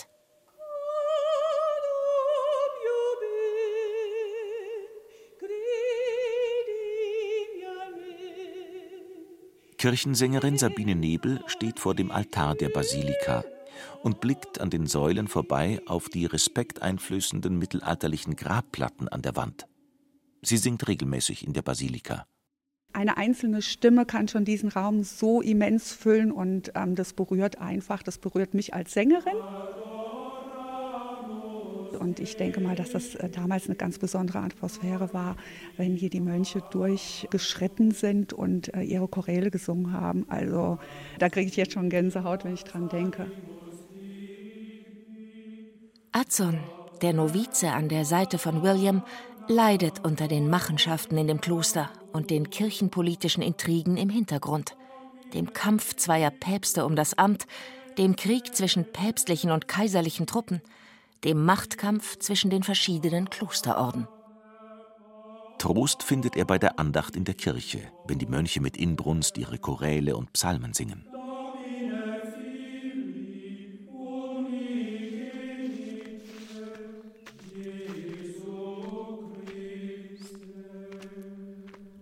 Kirchensängerin 9.86 10.58
Sabine 10.58 10.96
Nebel 10.96 11.44
steht 11.46 11.80
vor 11.80 11.94
dem 11.94 12.10
Altar 12.10 12.56
der 12.56 12.70
Basilika 12.70 13.44
und 14.02 14.20
blickt 14.20 14.60
an 14.60 14.72
den 14.72 14.88
Säulen 14.88 15.28
vorbei 15.28 15.80
auf 15.86 16.10
die 16.10 16.26
respekteinflößenden 16.26 17.56
mittelalterlichen 17.56 18.36
Grabplatten 18.36 19.08
an 19.08 19.22
der 19.22 19.36
Wand. 19.36 19.68
Sie 20.42 20.58
singt 20.58 20.88
regelmäßig 20.88 21.46
in 21.46 21.54
der 21.54 21.62
Basilika. 21.62 22.26
Eine 22.94 23.18
einzelne 23.18 23.62
Stimme 23.62 24.08
kann 24.08 24.28
schon 24.28 24.44
diesen 24.44 24.70
Raum 24.70 25.04
so 25.04 25.40
immens 25.40 25.94
füllen 25.94 26.32
und 26.32 26.72
ähm, 26.74 26.96
das 26.96 27.14
berührt 27.14 27.60
einfach, 27.62 28.02
das 28.02 28.18
berührt 28.18 28.56
mich 28.56 28.74
als 28.74 28.92
Sängerin. 28.92 29.38
Und 32.06 32.20
ich 32.20 32.38
denke 32.38 32.62
mal, 32.62 32.76
dass 32.76 32.92
das 32.92 33.16
äh, 33.16 33.30
damals 33.30 33.66
eine 33.66 33.76
ganz 33.76 33.98
besondere 33.98 34.38
Atmosphäre 34.38 35.12
war, 35.12 35.38
wenn 35.76 35.96
hier 35.96 36.12
die 36.12 36.20
Mönche 36.20 36.62
durchgeschritten 36.70 37.90
sind 37.90 38.32
und 38.32 38.72
äh, 38.76 38.84
ihre 38.84 39.08
Choräle 39.08 39.50
gesungen 39.50 39.92
haben. 39.92 40.28
Also 40.30 40.78
da 41.18 41.30
kriege 41.30 41.50
ich 41.50 41.56
jetzt 41.56 41.74
schon 41.74 41.90
Gänsehaut, 41.90 42.46
wenn 42.46 42.54
ich 42.54 42.64
dran 42.64 42.90
denke. 42.90 43.26
Adson, 46.12 46.60
der 47.02 47.14
Novize 47.14 47.72
an 47.72 47.90
der 47.90 48.06
Seite 48.06 48.38
von 48.38 48.62
William, 48.62 49.02
leidet 49.48 50.06
unter 50.06 50.28
den 50.28 50.48
Machenschaften 50.48 51.18
in 51.18 51.26
dem 51.26 51.42
Kloster 51.42 51.90
und 52.14 52.30
den 52.30 52.52
kirchenpolitischen 52.52 53.42
Intrigen 53.42 53.98
im 53.98 54.10
Hintergrund, 54.10 54.78
dem 55.34 55.54
Kampf 55.54 55.96
zweier 55.96 56.30
Päpste 56.30 56.86
um 56.86 56.96
das 56.96 57.18
Amt, 57.18 57.48
dem 57.98 58.16
Krieg 58.16 58.56
zwischen 58.56 58.86
päpstlichen 58.86 59.50
und 59.50 59.68
kaiserlichen 59.68 60.28
Truppen– 60.28 60.62
dem 61.26 61.44
Machtkampf 61.44 62.20
zwischen 62.20 62.52
den 62.52 62.64
verschiedenen 62.64 63.30
Klosterorden. 63.30 64.08
Trost 65.58 66.04
findet 66.04 66.36
er 66.36 66.46
bei 66.46 66.60
der 66.60 66.78
Andacht 66.80 67.16
in 67.16 67.26
der 67.26 67.34
Kirche, 67.34 67.82
wenn 68.08 68.20
die 68.20 68.28
Mönche 68.28 68.62
mit 68.62 68.78
Inbrunst 68.78 69.38
ihre 69.38 69.58
Choräle 69.58 70.16
und 70.16 70.32
Psalmen 70.34 70.74
singen. 70.74 71.04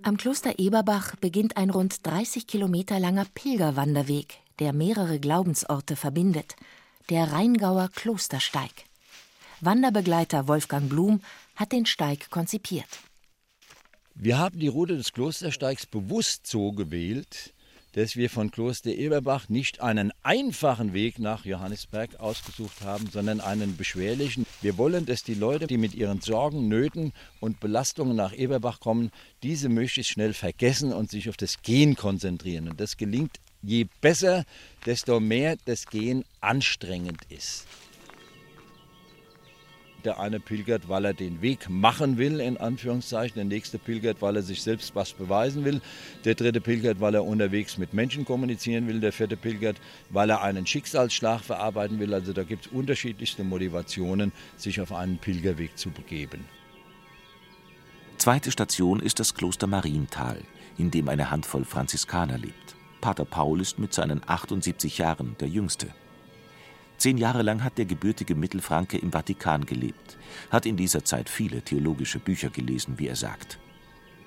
Am 0.05 0.17
Kloster 0.17 0.59
Eberbach 0.59 1.15
beginnt 1.15 1.55
ein 1.55 1.69
rund 1.69 2.05
30 2.05 2.45
Kilometer 2.45 2.99
langer 2.99 3.25
Pilgerwanderweg, 3.33 4.39
der 4.59 4.73
mehrere 4.73 5.17
Glaubensorte 5.17 5.95
verbindet, 5.95 6.57
der 7.09 7.31
Rheingauer 7.31 7.87
Klostersteig. 7.95 8.85
Wanderbegleiter 9.65 10.47
Wolfgang 10.47 10.89
Blum 10.89 11.21
hat 11.55 11.71
den 11.71 11.85
Steig 11.85 12.29
konzipiert. 12.29 12.99
Wir 14.15 14.37
haben 14.37 14.59
die 14.59 14.67
Route 14.67 14.95
des 14.95 15.11
Klostersteigs 15.11 15.85
bewusst 15.85 16.45
so 16.47 16.71
gewählt, 16.71 17.53
dass 17.93 18.15
wir 18.15 18.29
von 18.29 18.51
Kloster 18.51 18.91
Eberbach 18.91 19.49
nicht 19.49 19.81
einen 19.81 20.11
einfachen 20.23 20.93
Weg 20.93 21.19
nach 21.19 21.45
Johannisberg 21.45 22.19
ausgesucht 22.19 22.81
haben, 22.81 23.07
sondern 23.11 23.39
einen 23.39 23.77
beschwerlichen. 23.77 24.45
Wir 24.61 24.77
wollen, 24.77 25.05
dass 25.05 25.23
die 25.23 25.35
Leute, 25.35 25.67
die 25.67 25.77
mit 25.77 25.93
ihren 25.93 26.21
Sorgen, 26.21 26.67
Nöten 26.67 27.13
und 27.39 27.59
Belastungen 27.59 28.15
nach 28.15 28.33
Eberbach 28.33 28.79
kommen, 28.79 29.11
diese 29.43 29.69
möglichst 29.69 30.11
schnell 30.11 30.33
vergessen 30.33 30.91
und 30.91 31.11
sich 31.11 31.29
auf 31.29 31.37
das 31.37 31.61
Gehen 31.61 31.95
konzentrieren. 31.95 32.67
Und 32.67 32.79
das 32.79 32.97
gelingt 32.97 33.37
je 33.61 33.87
besser, 34.01 34.43
desto 34.85 35.19
mehr 35.19 35.55
das 35.65 35.87
Gehen 35.87 36.25
anstrengend 36.41 37.21
ist. 37.29 37.65
Der 40.05 40.19
eine 40.19 40.39
pilgert, 40.39 40.89
weil 40.89 41.05
er 41.05 41.13
den 41.13 41.41
Weg 41.41 41.69
machen 41.69 42.17
will, 42.17 42.39
in 42.39 42.57
Anführungszeichen. 42.57 43.35
Der 43.35 43.45
nächste 43.45 43.77
pilgert, 43.77 44.21
weil 44.21 44.35
er 44.35 44.41
sich 44.41 44.61
selbst 44.61 44.95
was 44.95 45.13
beweisen 45.13 45.63
will. 45.63 45.81
Der 46.25 46.35
dritte 46.35 46.59
pilgert, 46.59 46.99
weil 46.99 47.15
er 47.15 47.23
unterwegs 47.23 47.77
mit 47.77 47.93
Menschen 47.93 48.25
kommunizieren 48.25 48.87
will. 48.87 48.99
Der 48.99 49.13
vierte 49.13 49.37
pilgert, 49.37 49.77
weil 50.09 50.29
er 50.29 50.41
einen 50.41 50.67
Schicksalsschlag 50.67 51.41
verarbeiten 51.41 51.99
will. 51.99 52.13
Also 52.13 52.33
da 52.33 52.43
gibt 52.43 52.65
es 52.65 52.71
unterschiedlichste 52.71 53.43
Motivationen, 53.43 54.31
sich 54.57 54.81
auf 54.81 54.91
einen 54.91 55.17
Pilgerweg 55.17 55.77
zu 55.77 55.89
begeben. 55.89 56.45
Zweite 58.17 58.51
Station 58.51 58.99
ist 58.99 59.19
das 59.19 59.33
Kloster 59.33 59.67
Marienthal, 59.67 60.37
in 60.77 60.91
dem 60.91 61.09
eine 61.09 61.31
Handvoll 61.31 61.65
Franziskaner 61.65 62.37
lebt. 62.37 62.75
Pater 63.01 63.25
Paul 63.25 63.59
ist 63.59 63.79
mit 63.79 63.93
seinen 63.93 64.21
78 64.25 64.97
Jahren 64.97 65.35
der 65.39 65.49
Jüngste. 65.49 65.87
Zehn 67.03 67.17
Jahre 67.17 67.41
lang 67.41 67.65
hat 67.65 67.77
der 67.77 67.83
gebürtige 67.83 68.33
Mittelfranke 68.33 68.97
im 68.97 69.11
Vatikan 69.11 69.65
gelebt, 69.65 70.17
hat 70.49 70.65
in 70.65 70.77
dieser 70.77 71.03
Zeit 71.03 71.27
viele 71.27 71.61
theologische 71.61 72.17
Bücher 72.17 72.49
gelesen, 72.49 72.97
wie 72.97 73.07
er 73.07 73.17
sagt. 73.17 73.59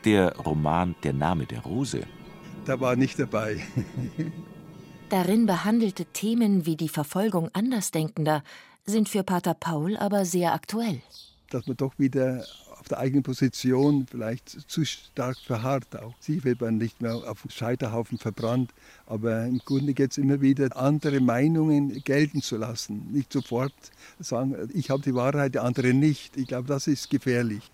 Der 0.04 0.36
Roman 0.36 0.94
Der 1.02 1.14
Name 1.14 1.46
der 1.46 1.60
Rose. 1.60 2.02
Da 2.66 2.78
war 2.78 2.94
nicht 2.94 3.18
dabei. 3.18 3.62
Darin 5.08 5.46
behandelte 5.46 6.04
Themen 6.04 6.66
wie 6.66 6.76
die 6.76 6.90
Verfolgung 6.90 7.48
Andersdenkender 7.54 8.42
sind 8.84 9.08
für 9.08 9.22
Pater 9.22 9.54
Paul 9.54 9.96
aber 9.96 10.26
sehr 10.26 10.52
aktuell. 10.52 11.00
Dass 11.48 11.66
man 11.66 11.78
doch 11.78 11.98
wieder 11.98 12.44
auf 12.86 12.90
der 12.90 12.98
eigenen 12.98 13.24
Position 13.24 14.06
vielleicht 14.08 14.70
zu 14.70 14.84
stark 14.84 15.36
verharrt. 15.38 15.96
Auch 15.96 16.14
sie 16.20 16.44
wird 16.44 16.60
man 16.60 16.78
nicht 16.78 17.02
mehr 17.02 17.16
auf 17.16 17.42
dem 17.42 17.50
Scheiterhaufen 17.50 18.16
verbrannt. 18.16 18.70
Aber 19.06 19.44
im 19.44 19.58
Grunde 19.58 19.92
geht 19.92 20.12
es 20.12 20.18
immer 20.18 20.40
wieder, 20.40 20.76
andere 20.76 21.18
Meinungen 21.18 22.00
gelten 22.04 22.42
zu 22.42 22.56
lassen. 22.56 23.08
Nicht 23.10 23.32
sofort 23.32 23.72
sagen, 24.20 24.54
ich 24.72 24.90
habe 24.90 25.02
die 25.02 25.16
Wahrheit, 25.16 25.56
der 25.56 25.64
andere 25.64 25.94
nicht. 25.94 26.36
Ich 26.36 26.46
glaube, 26.46 26.68
das 26.68 26.86
ist 26.86 27.10
gefährlich. 27.10 27.68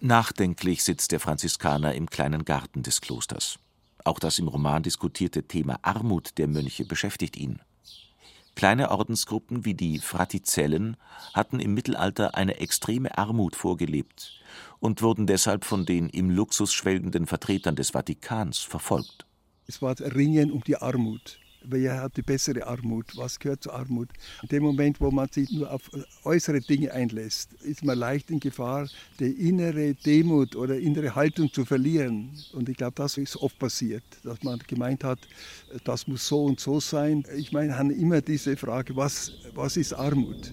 Nachdenklich 0.00 0.82
sitzt 0.84 1.12
der 1.12 1.20
Franziskaner 1.20 1.94
im 1.94 2.08
kleinen 2.08 2.46
Garten 2.46 2.82
des 2.82 3.02
Klosters. 3.02 3.58
Auch 4.04 4.18
das 4.18 4.38
im 4.38 4.48
Roman 4.48 4.82
diskutierte 4.82 5.42
Thema 5.42 5.78
Armut 5.82 6.38
der 6.38 6.48
Mönche 6.48 6.86
beschäftigt 6.86 7.36
ihn. 7.36 7.60
Kleine 8.54 8.90
Ordensgruppen 8.90 9.64
wie 9.64 9.74
die 9.74 9.98
Fratizellen 9.98 10.96
hatten 11.32 11.60
im 11.60 11.74
Mittelalter 11.74 12.34
eine 12.36 12.58
extreme 12.58 13.18
Armut 13.18 13.56
vorgelebt 13.56 14.40
und 14.78 15.02
wurden 15.02 15.26
deshalb 15.26 15.64
von 15.64 15.84
den 15.86 16.08
im 16.08 16.30
Luxus 16.30 16.72
schwelgenden 16.72 17.26
Vertretern 17.26 17.74
des 17.74 17.90
Vatikans 17.90 18.58
verfolgt. 18.58 19.26
Es 19.66 19.82
war 19.82 19.94
das 19.94 20.14
Ringen 20.14 20.52
um 20.52 20.62
die 20.62 20.76
Armut 20.76 21.40
wer 21.66 22.00
hat 22.00 22.16
die 22.16 22.22
bessere 22.22 22.66
Armut, 22.66 23.16
was 23.16 23.38
gehört 23.38 23.62
zur 23.62 23.74
Armut. 23.74 24.08
In 24.42 24.48
dem 24.48 24.62
Moment, 24.62 25.00
wo 25.00 25.10
man 25.10 25.28
sich 25.28 25.50
nur 25.50 25.70
auf 25.70 25.90
äußere 26.24 26.60
Dinge 26.60 26.92
einlässt, 26.92 27.52
ist 27.62 27.84
man 27.84 27.98
leicht 27.98 28.30
in 28.30 28.40
Gefahr, 28.40 28.88
die 29.18 29.48
innere 29.48 29.94
Demut 29.94 30.56
oder 30.56 30.78
innere 30.78 31.14
Haltung 31.14 31.52
zu 31.52 31.64
verlieren. 31.64 32.30
Und 32.52 32.68
ich 32.68 32.76
glaube, 32.76 32.94
das 32.96 33.16
ist 33.16 33.36
oft 33.36 33.58
passiert, 33.58 34.04
dass 34.22 34.42
man 34.42 34.58
gemeint 34.66 35.04
hat, 35.04 35.18
das 35.84 36.06
muss 36.06 36.26
so 36.26 36.44
und 36.44 36.60
so 36.60 36.80
sein. 36.80 37.24
Ich 37.36 37.52
meine, 37.52 37.76
haben 37.78 37.90
immer 37.90 38.20
diese 38.20 38.56
Frage, 38.56 38.96
was, 38.96 39.32
was 39.54 39.76
ist 39.76 39.92
Armut? 39.92 40.52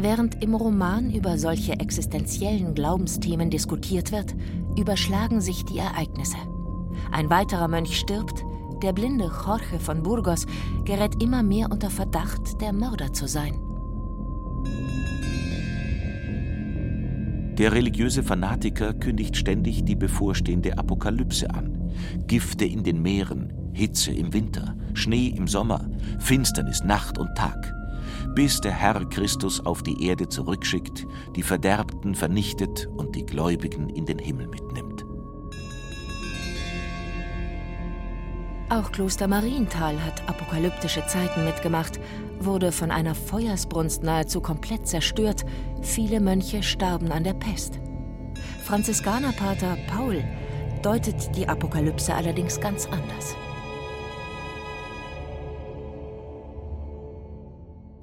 Während 0.00 0.44
im 0.44 0.54
Roman 0.54 1.10
über 1.12 1.38
solche 1.38 1.72
existenziellen 1.72 2.72
Glaubensthemen 2.74 3.50
diskutiert 3.50 4.12
wird, 4.12 4.32
überschlagen 4.76 5.40
sich 5.40 5.64
die 5.64 5.78
Ereignisse. 5.78 6.36
Ein 7.10 7.30
weiterer 7.30 7.68
Mönch 7.68 7.98
stirbt, 7.98 8.44
der 8.82 8.92
blinde 8.92 9.30
Jorge 9.44 9.80
von 9.80 10.02
Burgos 10.02 10.46
gerät 10.84 11.22
immer 11.22 11.42
mehr 11.42 11.70
unter 11.70 11.90
Verdacht, 11.90 12.60
der 12.60 12.72
Mörder 12.72 13.12
zu 13.12 13.26
sein. 13.26 13.60
Der 17.58 17.72
religiöse 17.72 18.22
Fanatiker 18.22 18.94
kündigt 18.94 19.36
ständig 19.36 19.84
die 19.84 19.96
bevorstehende 19.96 20.78
Apokalypse 20.78 21.50
an. 21.50 21.92
Gifte 22.28 22.64
in 22.64 22.84
den 22.84 23.02
Meeren, 23.02 23.52
Hitze 23.72 24.12
im 24.12 24.32
Winter, 24.32 24.76
Schnee 24.94 25.34
im 25.36 25.48
Sommer, 25.48 25.90
Finsternis 26.20 26.84
Nacht 26.84 27.18
und 27.18 27.34
Tag. 27.34 27.74
Bis 28.36 28.60
der 28.60 28.70
Herr 28.70 29.04
Christus 29.06 29.58
auf 29.66 29.82
die 29.82 30.06
Erde 30.06 30.28
zurückschickt, 30.28 31.04
die 31.34 31.42
Verderbten 31.42 32.14
vernichtet 32.14 32.86
und 32.96 33.16
die 33.16 33.26
Gläubigen 33.26 33.88
in 33.88 34.06
den 34.06 34.20
Himmel 34.20 34.46
mitnimmt. 34.46 34.87
Auch 38.70 38.92
Kloster 38.92 39.28
Marienthal 39.28 40.04
hat 40.04 40.28
apokalyptische 40.28 41.06
Zeiten 41.06 41.46
mitgemacht, 41.46 41.98
wurde 42.38 42.70
von 42.70 42.90
einer 42.90 43.14
Feuersbrunst 43.14 44.02
nahezu 44.02 44.42
komplett 44.42 44.86
zerstört, 44.86 45.46
viele 45.80 46.20
Mönche 46.20 46.62
starben 46.62 47.10
an 47.10 47.24
der 47.24 47.32
Pest. 47.32 47.80
Franziskanerpater 48.64 49.78
Paul 49.88 50.22
deutet 50.82 51.34
die 51.34 51.48
Apokalypse 51.48 52.14
allerdings 52.14 52.60
ganz 52.60 52.86
anders. 52.86 53.34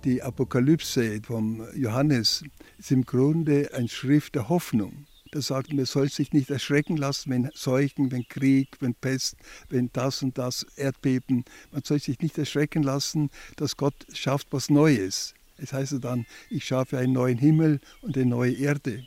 Die 0.04 0.24
Apokalypse 0.24 1.22
vom 1.22 1.64
Johannes 1.76 2.44
ist 2.80 2.92
im 2.92 3.06
Grunde 3.06 3.70
ein 3.76 3.88
Schrift 3.88 4.34
der 4.34 4.50
Hoffnung 4.50 5.06
der 5.36 5.42
sagt, 5.42 5.74
man 5.74 5.86
soll 5.86 6.10
sich 6.10 6.32
nicht 6.32 6.50
erschrecken 6.50 6.96
lassen, 6.96 7.30
wenn 7.30 7.52
Seuchen, 7.54 8.10
wenn 8.10 8.26
Krieg, 8.26 8.78
wenn 8.80 8.96
Pest, 8.96 9.36
wenn 9.68 9.90
das 9.92 10.24
und 10.24 10.38
das, 10.38 10.64
Erdbeben. 10.78 11.44
Man 11.72 11.84
soll 11.84 12.00
sich 12.00 12.20
nicht 12.20 12.38
erschrecken 12.38 12.84
lassen, 12.84 13.30
dass 13.58 13.76
Gott 13.76 14.08
schafft 14.14 14.48
was 14.52 14.70
Neues. 14.70 15.34
Es 15.58 15.74
heißt 15.74 15.98
dann, 16.02 16.26
ich 16.50 16.64
schaffe 16.64 16.98
einen 16.98 17.12
neuen 17.12 17.38
Himmel 17.38 17.82
und 18.02 18.16
eine 18.16 18.26
neue 18.26 18.54
Erde. 18.54 19.06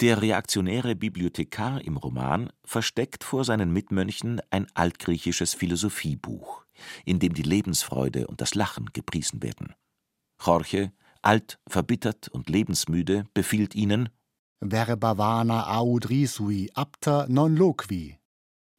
Der 0.00 0.20
reaktionäre 0.20 0.96
Bibliothekar 0.96 1.80
im 1.84 1.96
Roman 1.96 2.50
versteckt 2.64 3.22
vor 3.22 3.44
seinen 3.44 3.72
Mitmönchen 3.72 4.40
ein 4.50 4.66
altgriechisches 4.74 5.54
Philosophiebuch, 5.54 6.64
in 7.04 7.20
dem 7.20 7.34
die 7.34 7.42
Lebensfreude 7.42 8.26
und 8.26 8.40
das 8.40 8.56
Lachen 8.56 8.86
gepriesen 8.92 9.44
werden. 9.44 9.74
Jorge, 10.44 10.92
alt, 11.22 11.60
verbittert 11.68 12.26
und 12.28 12.48
lebensmüde, 12.48 13.26
befiehlt 13.32 13.76
ihnen, 13.76 14.08
verbavana 14.60 15.66
audrisui 15.78 16.70
apta 16.74 17.26
non 17.28 17.56
loqui. 17.56 18.18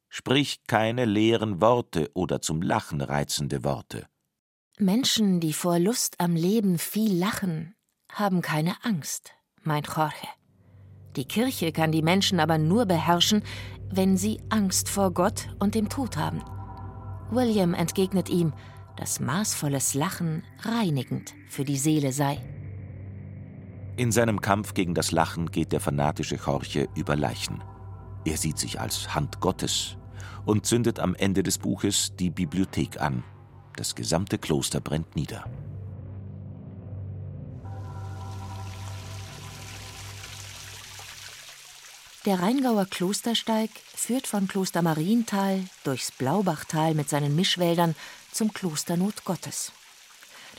Sprich 0.09 0.63
keine 0.67 1.05
leeren 1.05 1.61
Worte 1.61 2.09
oder 2.13 2.41
zum 2.41 2.61
Lachen 2.61 3.01
reizende 3.01 3.63
Worte. 3.63 4.07
Menschen, 4.79 5.39
die 5.39 5.53
vor 5.53 5.77
Lust 5.77 6.19
am 6.19 6.35
Leben 6.35 6.79
viel 6.79 7.17
lachen, 7.17 7.75
haben 8.11 8.41
keine 8.41 8.75
Angst, 8.83 9.31
meint 9.61 9.87
Jorge. 9.87 10.27
Die 11.15 11.25
Kirche 11.25 11.71
kann 11.71 11.91
die 11.91 12.01
Menschen 12.01 12.39
aber 12.39 12.57
nur 12.57 12.85
beherrschen, 12.85 13.43
wenn 13.91 14.17
sie 14.17 14.39
Angst 14.49 14.89
vor 14.89 15.11
Gott 15.13 15.49
und 15.59 15.75
dem 15.75 15.89
Tod 15.89 16.17
haben. 16.17 16.41
William 17.31 17.73
entgegnet 17.73 18.29
ihm, 18.29 18.53
dass 18.95 19.19
maßvolles 19.19 19.93
Lachen 19.93 20.43
reinigend 20.61 21.33
für 21.47 21.63
die 21.63 21.77
Seele 21.77 22.11
sei. 22.11 22.37
In 23.99 24.13
seinem 24.13 24.39
Kampf 24.39 24.75
gegen 24.75 24.93
das 24.93 25.11
Lachen 25.11 25.51
geht 25.51 25.73
der 25.73 25.81
fanatische 25.81 26.37
Jorge 26.37 26.87
über 26.95 27.17
Leichen. 27.17 27.61
Er 28.23 28.37
sieht 28.37 28.57
sich 28.57 28.79
als 28.79 29.13
Hand 29.13 29.41
Gottes 29.41 29.97
und 30.45 30.65
zündet 30.65 31.01
am 31.01 31.15
Ende 31.15 31.43
des 31.43 31.57
Buches 31.57 32.15
die 32.15 32.29
Bibliothek 32.29 33.01
an. 33.01 33.25
Das 33.75 33.95
gesamte 33.95 34.37
Kloster 34.37 34.79
brennt 34.79 35.17
nieder. 35.17 35.43
Der 42.25 42.39
Rheingauer 42.41 42.85
Klostersteig 42.85 43.69
führt 43.93 44.27
von 44.27 44.47
Kloster 44.47 44.81
Marienthal 44.81 45.65
durchs 45.83 46.13
Blaubachtal 46.13 46.93
mit 46.93 47.09
seinen 47.09 47.35
Mischwäldern 47.35 47.95
zum 48.31 48.53
Kloster 48.53 48.95
Not 48.95 49.25
Gottes. 49.25 49.73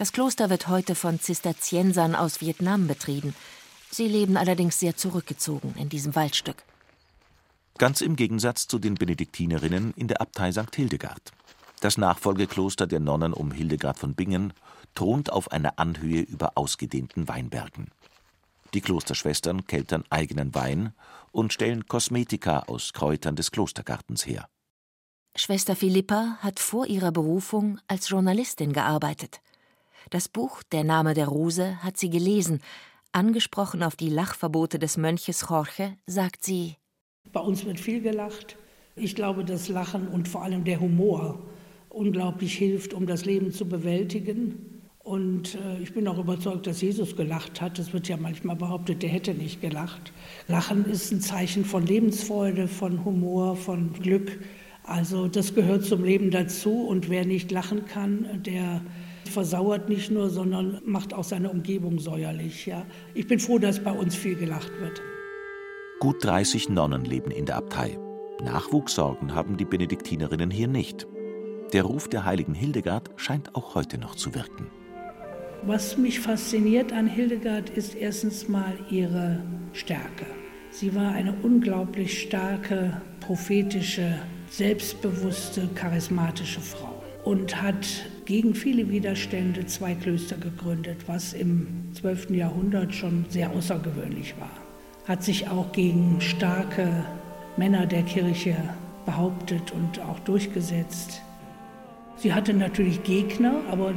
Das 0.01 0.13
Kloster 0.13 0.49
wird 0.49 0.67
heute 0.67 0.95
von 0.95 1.21
Zisterziensern 1.21 2.15
aus 2.15 2.41
Vietnam 2.41 2.87
betrieben. 2.87 3.35
Sie 3.91 4.09
leben 4.09 4.39
allerdings 4.39 4.81
sehr 4.81 4.97
zurückgezogen 4.97 5.75
in 5.77 5.91
diesem 5.91 6.15
Waldstück. 6.15 6.65
Ganz 7.77 8.01
im 8.01 8.17
Gegensatz 8.17 8.67
zu 8.67 8.79
den 8.79 8.95
Benediktinerinnen 8.95 9.93
in 9.97 10.09
der 10.09 10.23
Abtei 10.23 10.53
St. 10.53 10.75
Hildegard. 10.75 11.33
Das 11.83 11.99
Nachfolgekloster 11.99 12.87
der 12.87 12.99
Nonnen 12.99 13.35
um 13.35 13.53
Hildegard 13.53 13.99
von 13.99 14.15
Bingen 14.15 14.55
thront 14.95 15.31
auf 15.31 15.53
einer 15.53 15.79
Anhöhe 15.79 16.23
über 16.23 16.53
ausgedehnten 16.55 17.29
Weinbergen. 17.29 17.91
Die 18.73 18.81
Klosterschwestern 18.81 19.67
keltern 19.67 20.05
eigenen 20.09 20.55
Wein 20.55 20.95
und 21.31 21.53
stellen 21.53 21.85
Kosmetika 21.87 22.61
aus 22.61 22.95
Kräutern 22.95 23.37
des 23.37 23.51
Klostergartens 23.51 24.25
her. 24.25 24.49
Schwester 25.37 25.77
Philippa 25.77 26.39
hat 26.41 26.59
vor 26.59 26.87
ihrer 26.87 27.13
Berufung 27.13 27.79
als 27.87 28.09
Journalistin 28.09 28.73
gearbeitet. 28.73 29.43
Das 30.11 30.29
Buch 30.29 30.65
Der 30.73 30.83
Name 30.83 31.15
der 31.15 31.29
Rose 31.29 31.81
hat 31.85 31.97
sie 31.97 32.11
gelesen. 32.11 32.61
Angesprochen 33.13 33.85
auf 33.85 33.95
die 33.95 34.09
Lachverbote 34.09 34.81
des 34.81 34.97
Mönches 34.97 35.47
Jorge, 35.49 35.97
sagt 36.05 36.45
sie: 36.45 36.75
Bei 37.33 37.39
uns 37.39 37.65
wird 37.65 37.79
viel 37.79 38.01
gelacht. 38.01 38.57
Ich 38.97 39.15
glaube, 39.15 39.45
das 39.45 39.69
Lachen 39.69 40.09
und 40.09 40.27
vor 40.27 40.43
allem 40.43 40.65
der 40.65 40.81
Humor 40.81 41.39
unglaublich 41.91 42.59
hilft, 42.59 42.93
um 42.93 43.07
das 43.07 43.25
Leben 43.25 43.53
zu 43.53 43.69
bewältigen. 43.69 44.83
Und 44.99 45.55
äh, 45.55 45.81
ich 45.81 45.95
bin 45.95 46.09
auch 46.09 46.19
überzeugt, 46.19 46.67
dass 46.67 46.81
Jesus 46.81 47.15
gelacht 47.15 47.61
hat. 47.61 47.79
Es 47.79 47.93
wird 47.93 48.09
ja 48.09 48.17
manchmal 48.17 48.57
behauptet, 48.57 49.05
der 49.05 49.11
hätte 49.11 49.33
nicht 49.33 49.61
gelacht. 49.61 50.13
Lachen 50.49 50.87
ist 50.87 51.13
ein 51.13 51.21
Zeichen 51.21 51.65
von 51.65 51.87
Lebensfreude, 51.87 52.67
von 52.67 53.05
Humor, 53.05 53.55
von 53.55 53.93
Glück. 53.93 54.41
Also 54.83 55.29
das 55.29 55.55
gehört 55.55 55.85
zum 55.85 56.03
Leben 56.03 56.33
dazu. 56.33 56.83
Und 56.83 57.09
wer 57.09 57.25
nicht 57.25 57.53
lachen 57.53 57.87
kann, 57.87 58.43
der 58.43 58.83
versauert 59.31 59.89
nicht 59.89 60.11
nur, 60.11 60.29
sondern 60.29 60.81
macht 60.85 61.15
auch 61.15 61.25
seine 61.25 61.51
Umgebung 61.51 61.99
säuerlich. 61.99 62.67
Ja. 62.67 62.85
Ich 63.15 63.27
bin 63.27 63.39
froh, 63.39 63.59
dass 63.59 63.83
bei 63.83 63.93
uns 63.93 64.15
viel 64.15 64.37
gelacht 64.37 64.73
wird. 64.81 65.01
Gut 66.01 66.25
30 66.25 66.69
Nonnen 66.69 67.05
leben 67.05 67.31
in 67.31 67.47
der 67.47 67.57
Abtei. 67.57 67.99
Nachwuchssorgen 68.43 69.35
haben 69.35 69.57
die 69.57 69.65
Benediktinerinnen 69.65 70.51
hier 70.51 70.69
nicht. 70.69 71.07
Der 71.73 71.85
Ruf 71.85 72.09
der 72.09 72.25
heiligen 72.25 72.55
Hildegard 72.55 73.11
scheint 73.17 73.55
auch 73.55 73.75
heute 73.75 73.99
noch 73.99 74.15
zu 74.15 74.35
wirken. 74.35 74.67
Was 75.63 75.99
mich 75.99 76.21
fasziniert 76.21 76.93
an 76.93 77.07
Hildegard 77.07 77.71
ist 77.71 77.95
erstens 77.95 78.49
mal 78.49 78.73
ihre 78.91 79.43
Stärke. 79.73 80.25
Sie 80.71 80.95
war 80.95 81.13
eine 81.13 81.35
unglaublich 81.43 82.23
starke, 82.23 83.01
prophetische, 83.21 84.19
selbstbewusste, 84.49 85.69
charismatische 85.75 86.61
Frau 86.61 87.03
und 87.25 87.61
hat 87.61 87.87
gegen 88.31 88.55
viele 88.55 88.89
Widerstände 88.89 89.67
zwei 89.67 89.93
Klöster 89.97 90.37
gegründet, 90.37 90.99
was 91.09 91.33
im 91.33 91.67
12. 91.95 92.31
Jahrhundert 92.31 92.95
schon 92.95 93.25
sehr 93.29 93.51
außergewöhnlich 93.51 94.37
war. 94.39 94.53
Hat 95.09 95.25
sich 95.25 95.49
auch 95.49 95.73
gegen 95.73 96.21
starke 96.21 97.05
Männer 97.57 97.87
der 97.87 98.05
Kirche 98.05 98.55
behauptet 99.05 99.73
und 99.73 100.01
auch 100.03 100.21
durchgesetzt. 100.21 101.23
Sie 102.19 102.33
hatte 102.33 102.55
natürlich 102.55 103.03
Gegner, 103.03 103.63
aber 103.69 103.95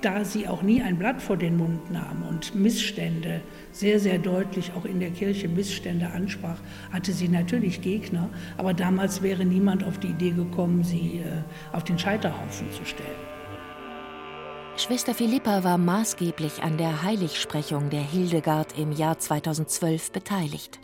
da 0.00 0.24
sie 0.24 0.46
auch 0.46 0.62
nie 0.62 0.80
ein 0.80 0.96
Blatt 0.96 1.20
vor 1.20 1.36
den 1.36 1.56
Mund 1.56 1.90
nahm 1.90 2.24
und 2.28 2.54
Missstände 2.54 3.40
sehr, 3.72 3.98
sehr 3.98 4.20
deutlich 4.20 4.70
auch 4.76 4.84
in 4.84 5.00
der 5.00 5.10
Kirche 5.10 5.48
Missstände 5.48 6.06
ansprach, 6.06 6.60
hatte 6.92 7.10
sie 7.10 7.26
natürlich 7.26 7.80
Gegner, 7.80 8.28
aber 8.58 8.74
damals 8.74 9.22
wäre 9.22 9.44
niemand 9.44 9.82
auf 9.82 9.98
die 9.98 10.08
Idee 10.08 10.30
gekommen, 10.30 10.84
sie 10.84 11.22
äh, 11.24 11.74
auf 11.76 11.82
den 11.82 11.98
Scheiterhaufen 11.98 12.70
zu 12.70 12.84
stellen. 12.84 13.31
Schwester 14.82 15.14
Philippa 15.14 15.62
war 15.62 15.78
maßgeblich 15.78 16.64
an 16.64 16.76
der 16.76 17.04
Heiligsprechung 17.04 17.88
der 17.88 18.00
Hildegard 18.00 18.76
im 18.76 18.90
Jahr 18.90 19.16
2012 19.16 20.10
beteiligt. 20.10 20.80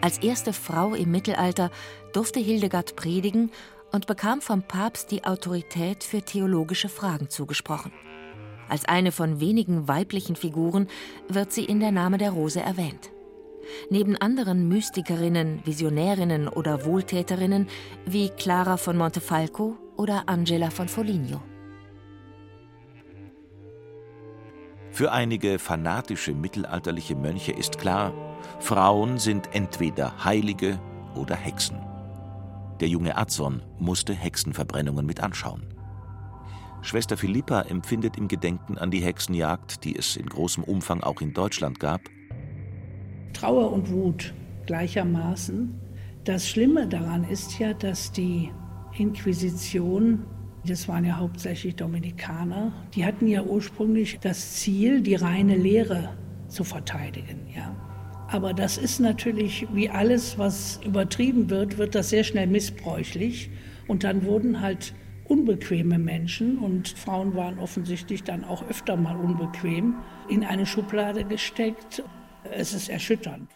Als 0.00 0.18
erste 0.18 0.52
Frau 0.52 0.94
im 0.94 1.10
Mittelalter 1.10 1.72
durfte 2.12 2.38
Hildegard 2.38 2.94
predigen 2.94 3.50
und 3.90 4.06
bekam 4.06 4.42
vom 4.42 4.62
Papst 4.62 5.10
die 5.10 5.24
Autorität 5.24 6.04
für 6.04 6.22
theologische 6.22 6.88
Fragen 6.88 7.30
zugesprochen. 7.30 7.90
Als 8.68 8.84
eine 8.84 9.10
von 9.10 9.40
wenigen 9.40 9.88
weiblichen 9.88 10.36
Figuren 10.36 10.86
wird 11.28 11.52
sie 11.52 11.64
in 11.64 11.80
der 11.80 11.90
Name 11.90 12.18
der 12.18 12.30
Rose 12.30 12.60
erwähnt. 12.60 13.10
Neben 13.90 14.16
anderen 14.16 14.68
Mystikerinnen, 14.68 15.62
Visionärinnen 15.64 16.46
oder 16.46 16.84
Wohltäterinnen 16.84 17.66
wie 18.06 18.28
Clara 18.28 18.76
von 18.76 18.96
Montefalco 18.96 19.76
oder 19.96 20.28
Angela 20.28 20.70
von 20.70 20.86
Foligno. 20.86 21.42
Für 24.92 25.10
einige 25.10 25.58
fanatische 25.58 26.34
mittelalterliche 26.34 27.16
Mönche 27.16 27.52
ist 27.52 27.78
klar, 27.78 28.12
Frauen 28.60 29.18
sind 29.18 29.54
entweder 29.54 30.24
Heilige 30.24 30.78
oder 31.14 31.34
Hexen. 31.34 31.78
Der 32.80 32.88
junge 32.88 33.16
Adson 33.16 33.62
musste 33.78 34.12
Hexenverbrennungen 34.12 35.06
mit 35.06 35.20
anschauen. 35.20 35.66
Schwester 36.82 37.16
Philippa 37.16 37.62
empfindet 37.62 38.18
im 38.18 38.28
Gedenken 38.28 38.76
an 38.76 38.90
die 38.90 39.00
Hexenjagd, 39.00 39.84
die 39.84 39.96
es 39.96 40.16
in 40.16 40.26
großem 40.26 40.62
Umfang 40.62 41.02
auch 41.02 41.20
in 41.22 41.32
Deutschland 41.32 41.80
gab, 41.80 42.02
Trauer 43.32 43.72
und 43.72 43.90
Wut 43.90 44.34
gleichermaßen. 44.66 45.74
Das 46.24 46.48
Schlimme 46.48 46.86
daran 46.86 47.24
ist 47.24 47.58
ja, 47.58 47.72
dass 47.72 48.12
die 48.12 48.50
Inquisition, 48.96 50.24
das 50.66 50.88
waren 50.88 51.04
ja 51.04 51.16
hauptsächlich 51.16 51.76
Dominikaner, 51.76 52.72
die 52.94 53.04
hatten 53.04 53.26
ja 53.26 53.42
ursprünglich 53.42 54.18
das 54.20 54.54
Ziel, 54.54 55.00
die 55.00 55.16
reine 55.16 55.56
Lehre 55.56 56.10
zu 56.48 56.64
verteidigen. 56.64 57.46
Ja. 57.54 57.74
Aber 58.28 58.54
das 58.54 58.78
ist 58.78 59.00
natürlich, 59.00 59.66
wie 59.72 59.90
alles, 59.90 60.38
was 60.38 60.80
übertrieben 60.84 61.50
wird, 61.50 61.78
wird 61.78 61.94
das 61.94 62.10
sehr 62.10 62.24
schnell 62.24 62.46
missbräuchlich. 62.46 63.50
Und 63.88 64.04
dann 64.04 64.24
wurden 64.24 64.60
halt 64.60 64.94
unbequeme 65.24 65.98
Menschen, 65.98 66.58
und 66.58 66.88
Frauen 66.88 67.34
waren 67.34 67.58
offensichtlich 67.58 68.22
dann 68.22 68.44
auch 68.44 68.66
öfter 68.68 68.96
mal 68.96 69.16
unbequem, 69.16 69.96
in 70.28 70.44
eine 70.44 70.66
Schublade 70.66 71.24
gesteckt. 71.24 72.02
Es 72.50 72.72
ist 72.72 72.88
erschütternd. 72.88 73.50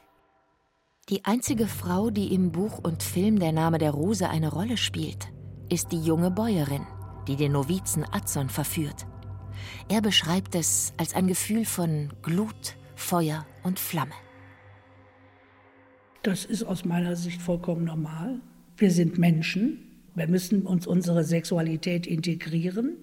Die 1.08 1.24
einzige 1.24 1.66
Frau, 1.66 2.10
die 2.10 2.34
im 2.34 2.50
Buch 2.50 2.78
und 2.78 3.02
Film 3.02 3.38
Der 3.38 3.52
Name 3.52 3.78
der 3.78 3.92
Rose 3.92 4.28
eine 4.28 4.50
Rolle 4.52 4.76
spielt, 4.76 5.28
ist 5.68 5.92
die 5.92 6.00
junge 6.00 6.30
Bäuerin, 6.30 6.86
die 7.26 7.36
den 7.36 7.52
Novizen 7.52 8.04
Atzon 8.12 8.48
verführt. 8.48 9.06
Er 9.88 10.00
beschreibt 10.00 10.54
es 10.54 10.94
als 10.96 11.14
ein 11.14 11.26
Gefühl 11.26 11.64
von 11.64 12.12
Glut, 12.22 12.76
Feuer 12.94 13.46
und 13.62 13.78
Flamme. 13.78 14.14
Das 16.22 16.44
ist 16.44 16.64
aus 16.64 16.84
meiner 16.84 17.16
Sicht 17.16 17.40
vollkommen 17.40 17.84
normal. 17.84 18.40
Wir 18.76 18.90
sind 18.90 19.18
Menschen 19.18 19.86
wir 20.16 20.26
müssen 20.28 20.62
uns 20.62 20.86
unsere 20.86 21.22
Sexualität 21.22 22.06
integrieren. 22.06 22.96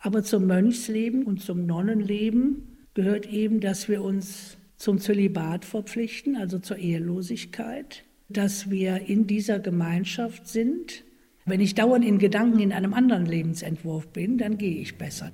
Aber 0.00 0.22
zum 0.22 0.46
Mönchsleben 0.46 1.24
und 1.24 1.40
zum 1.40 1.66
Nonnenleben 1.66 2.78
gehört 2.94 3.26
eben, 3.26 3.60
dass 3.60 3.88
wir 3.88 4.02
uns 4.02 4.58
zum 4.76 4.98
Zölibat 4.98 5.64
verpflichten, 5.64 6.36
also 6.36 6.58
zur 6.58 6.76
Ehelosigkeit, 6.76 8.04
dass 8.28 8.70
wir 8.70 9.08
in 9.08 9.26
dieser 9.26 9.60
Gemeinschaft 9.60 10.48
sind. 10.48 11.04
Wenn 11.48 11.60
ich 11.60 11.74
dauernd 11.74 12.04
in 12.04 12.18
Gedanken 12.18 12.58
in 12.58 12.72
einem 12.74 12.92
anderen 12.92 13.24
Lebensentwurf 13.24 14.08
bin, 14.08 14.36
dann 14.36 14.58
gehe 14.58 14.82
ich 14.82 14.98
besser. 14.98 15.32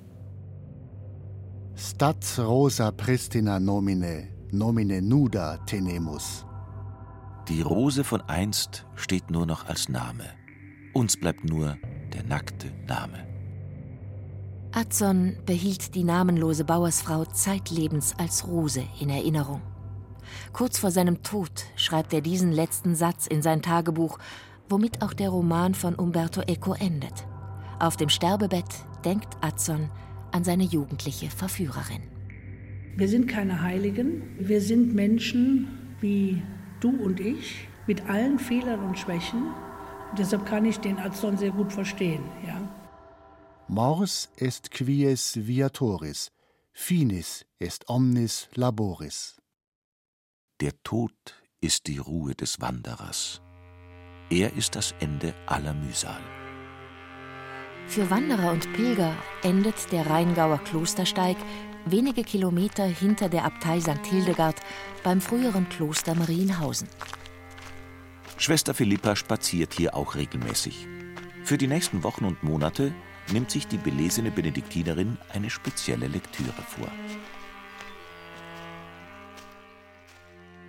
Stat 1.75 2.23
rosa 2.39 2.91
pristina 2.91 3.59
nomine, 3.59 4.29
nomine 4.49 5.01
nuda 5.01 5.57
tenemus. 5.65 6.45
Die 7.49 7.61
Rose 7.61 8.05
von 8.05 8.21
einst 8.21 8.85
steht 8.95 9.29
nur 9.29 9.45
noch 9.45 9.67
als 9.67 9.89
Name. 9.89 10.23
Uns 10.93 11.17
bleibt 11.17 11.43
nur 11.43 11.77
der 12.13 12.23
nackte 12.23 12.71
Name. 12.87 13.27
Adson 14.71 15.35
behielt 15.45 15.95
die 15.95 16.05
namenlose 16.05 16.63
Bauersfrau 16.63 17.25
zeitlebens 17.25 18.13
als 18.17 18.47
Rose 18.47 18.83
in 19.01 19.09
Erinnerung. 19.09 19.61
Kurz 20.53 20.79
vor 20.79 20.91
seinem 20.91 21.23
Tod 21.23 21.65
schreibt 21.75 22.13
er 22.13 22.21
diesen 22.21 22.53
letzten 22.53 22.95
Satz 22.95 23.27
in 23.27 23.41
sein 23.41 23.61
Tagebuch, 23.61 24.17
womit 24.69 25.01
auch 25.01 25.13
der 25.13 25.29
Roman 25.29 25.73
von 25.73 25.95
Umberto 25.95 26.41
Eco 26.41 26.73
endet. 26.73 27.27
Auf 27.79 27.97
dem 27.97 28.09
Sterbebett 28.09 28.85
denkt 29.03 29.37
Adson 29.41 29.89
an 30.31 30.43
seine 30.43 30.63
jugendliche 30.63 31.29
Verführerin. 31.29 32.03
Wir 32.95 33.07
sind 33.07 33.27
keine 33.27 33.61
Heiligen, 33.61 34.23
wir 34.39 34.61
sind 34.61 34.95
Menschen 34.95 35.97
wie 35.99 36.41
du 36.79 36.89
und 36.89 37.19
ich, 37.19 37.67
mit 37.87 38.09
allen 38.09 38.39
Fehlern 38.39 38.81
und 38.81 38.97
Schwächen, 38.97 39.53
Deshalb 40.17 40.45
kann 40.45 40.65
ich 40.65 40.79
den 40.79 40.97
Azon 40.97 41.37
sehr 41.37 41.51
gut 41.51 41.73
verstehen. 41.73 42.23
Ja. 42.47 42.61
Mors 43.67 44.29
est 44.37 44.71
quies 44.71 45.35
viatoris, 45.47 46.31
finis 46.71 47.45
est 47.59 47.89
omnis 47.89 48.47
laboris. 48.53 49.41
Der 50.61 50.71
Tod 50.83 51.35
ist 51.59 51.87
die 51.87 51.97
Ruhe 51.97 52.33
des 52.33 52.61
Wanderers. 52.61 53.41
Er 54.29 54.55
ist 54.55 54.75
das 54.75 54.95
Ende 54.99 55.33
aller 55.45 55.73
Mühsal. 55.73 56.19
Für 57.87 58.09
Wanderer 58.09 58.51
und 58.51 58.71
Pilger 58.73 59.15
endet 59.43 59.91
der 59.91 60.07
Rheingauer 60.07 60.57
Klostersteig 60.63 61.37
wenige 61.85 62.23
Kilometer 62.23 62.85
hinter 62.85 63.29
der 63.29 63.45
Abtei 63.45 63.79
St. 63.79 64.03
Hildegard 64.09 64.59
beim 65.03 65.21
früheren 65.21 65.69
Kloster 65.69 66.15
Marienhausen. 66.15 66.87
Schwester 68.37 68.73
Philippa 68.73 69.15
spaziert 69.15 69.73
hier 69.75 69.95
auch 69.95 70.15
regelmäßig. 70.15 70.87
Für 71.43 71.59
die 71.59 71.67
nächsten 71.67 72.03
Wochen 72.03 72.25
und 72.25 72.41
Monate 72.41 72.91
nimmt 73.31 73.51
sich 73.51 73.67
die 73.67 73.77
belesene 73.77 74.31
Benediktinerin 74.31 75.19
eine 75.31 75.51
spezielle 75.51 76.07
Lektüre 76.07 76.63
vor. 76.67 76.91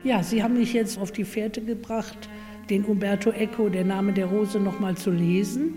Ja, 0.04 0.22
Sie 0.22 0.42
haben 0.42 0.58
mich 0.58 0.74
jetzt 0.74 0.98
auf 0.98 1.10
die 1.10 1.24
Fährte 1.24 1.62
gebracht, 1.62 2.28
den 2.70 2.84
Umberto 2.84 3.30
Eco, 3.30 3.68
der 3.68 3.84
Name 3.84 4.12
der 4.12 4.26
Rose, 4.26 4.60
noch 4.60 4.80
mal 4.80 4.96
zu 4.96 5.10
lesen. 5.10 5.74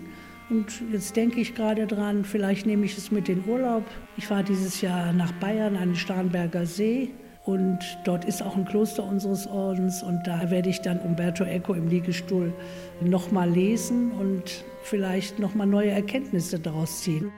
Und 0.48 0.82
jetzt 0.92 1.14
denke 1.16 1.40
ich 1.40 1.54
gerade 1.54 1.86
dran, 1.86 2.24
vielleicht 2.24 2.66
nehme 2.66 2.84
ich 2.84 2.98
es 2.98 3.10
mit 3.10 3.28
in 3.28 3.44
Urlaub. 3.46 3.84
Ich 4.16 4.26
fahre 4.26 4.42
dieses 4.42 4.80
Jahr 4.80 5.12
nach 5.12 5.32
Bayern 5.32 5.76
an 5.76 5.90
den 5.90 5.96
Starnberger 5.96 6.66
See 6.66 7.10
und 7.44 7.78
dort 8.04 8.24
ist 8.24 8.42
auch 8.42 8.56
ein 8.56 8.64
Kloster 8.64 9.04
unseres 9.04 9.46
Ordens 9.46 10.02
und 10.02 10.26
da 10.26 10.50
werde 10.50 10.68
ich 10.68 10.80
dann 10.80 10.98
Umberto 10.98 11.44
Eco 11.44 11.74
im 11.74 11.88
Liegestuhl 11.88 12.52
noch 13.00 13.30
mal 13.30 13.48
lesen 13.48 14.10
und 14.12 14.64
vielleicht 14.82 15.38
noch 15.38 15.54
mal 15.54 15.66
neue 15.66 15.90
Erkenntnisse 15.90 16.58
daraus 16.58 17.02
ziehen. 17.02 17.30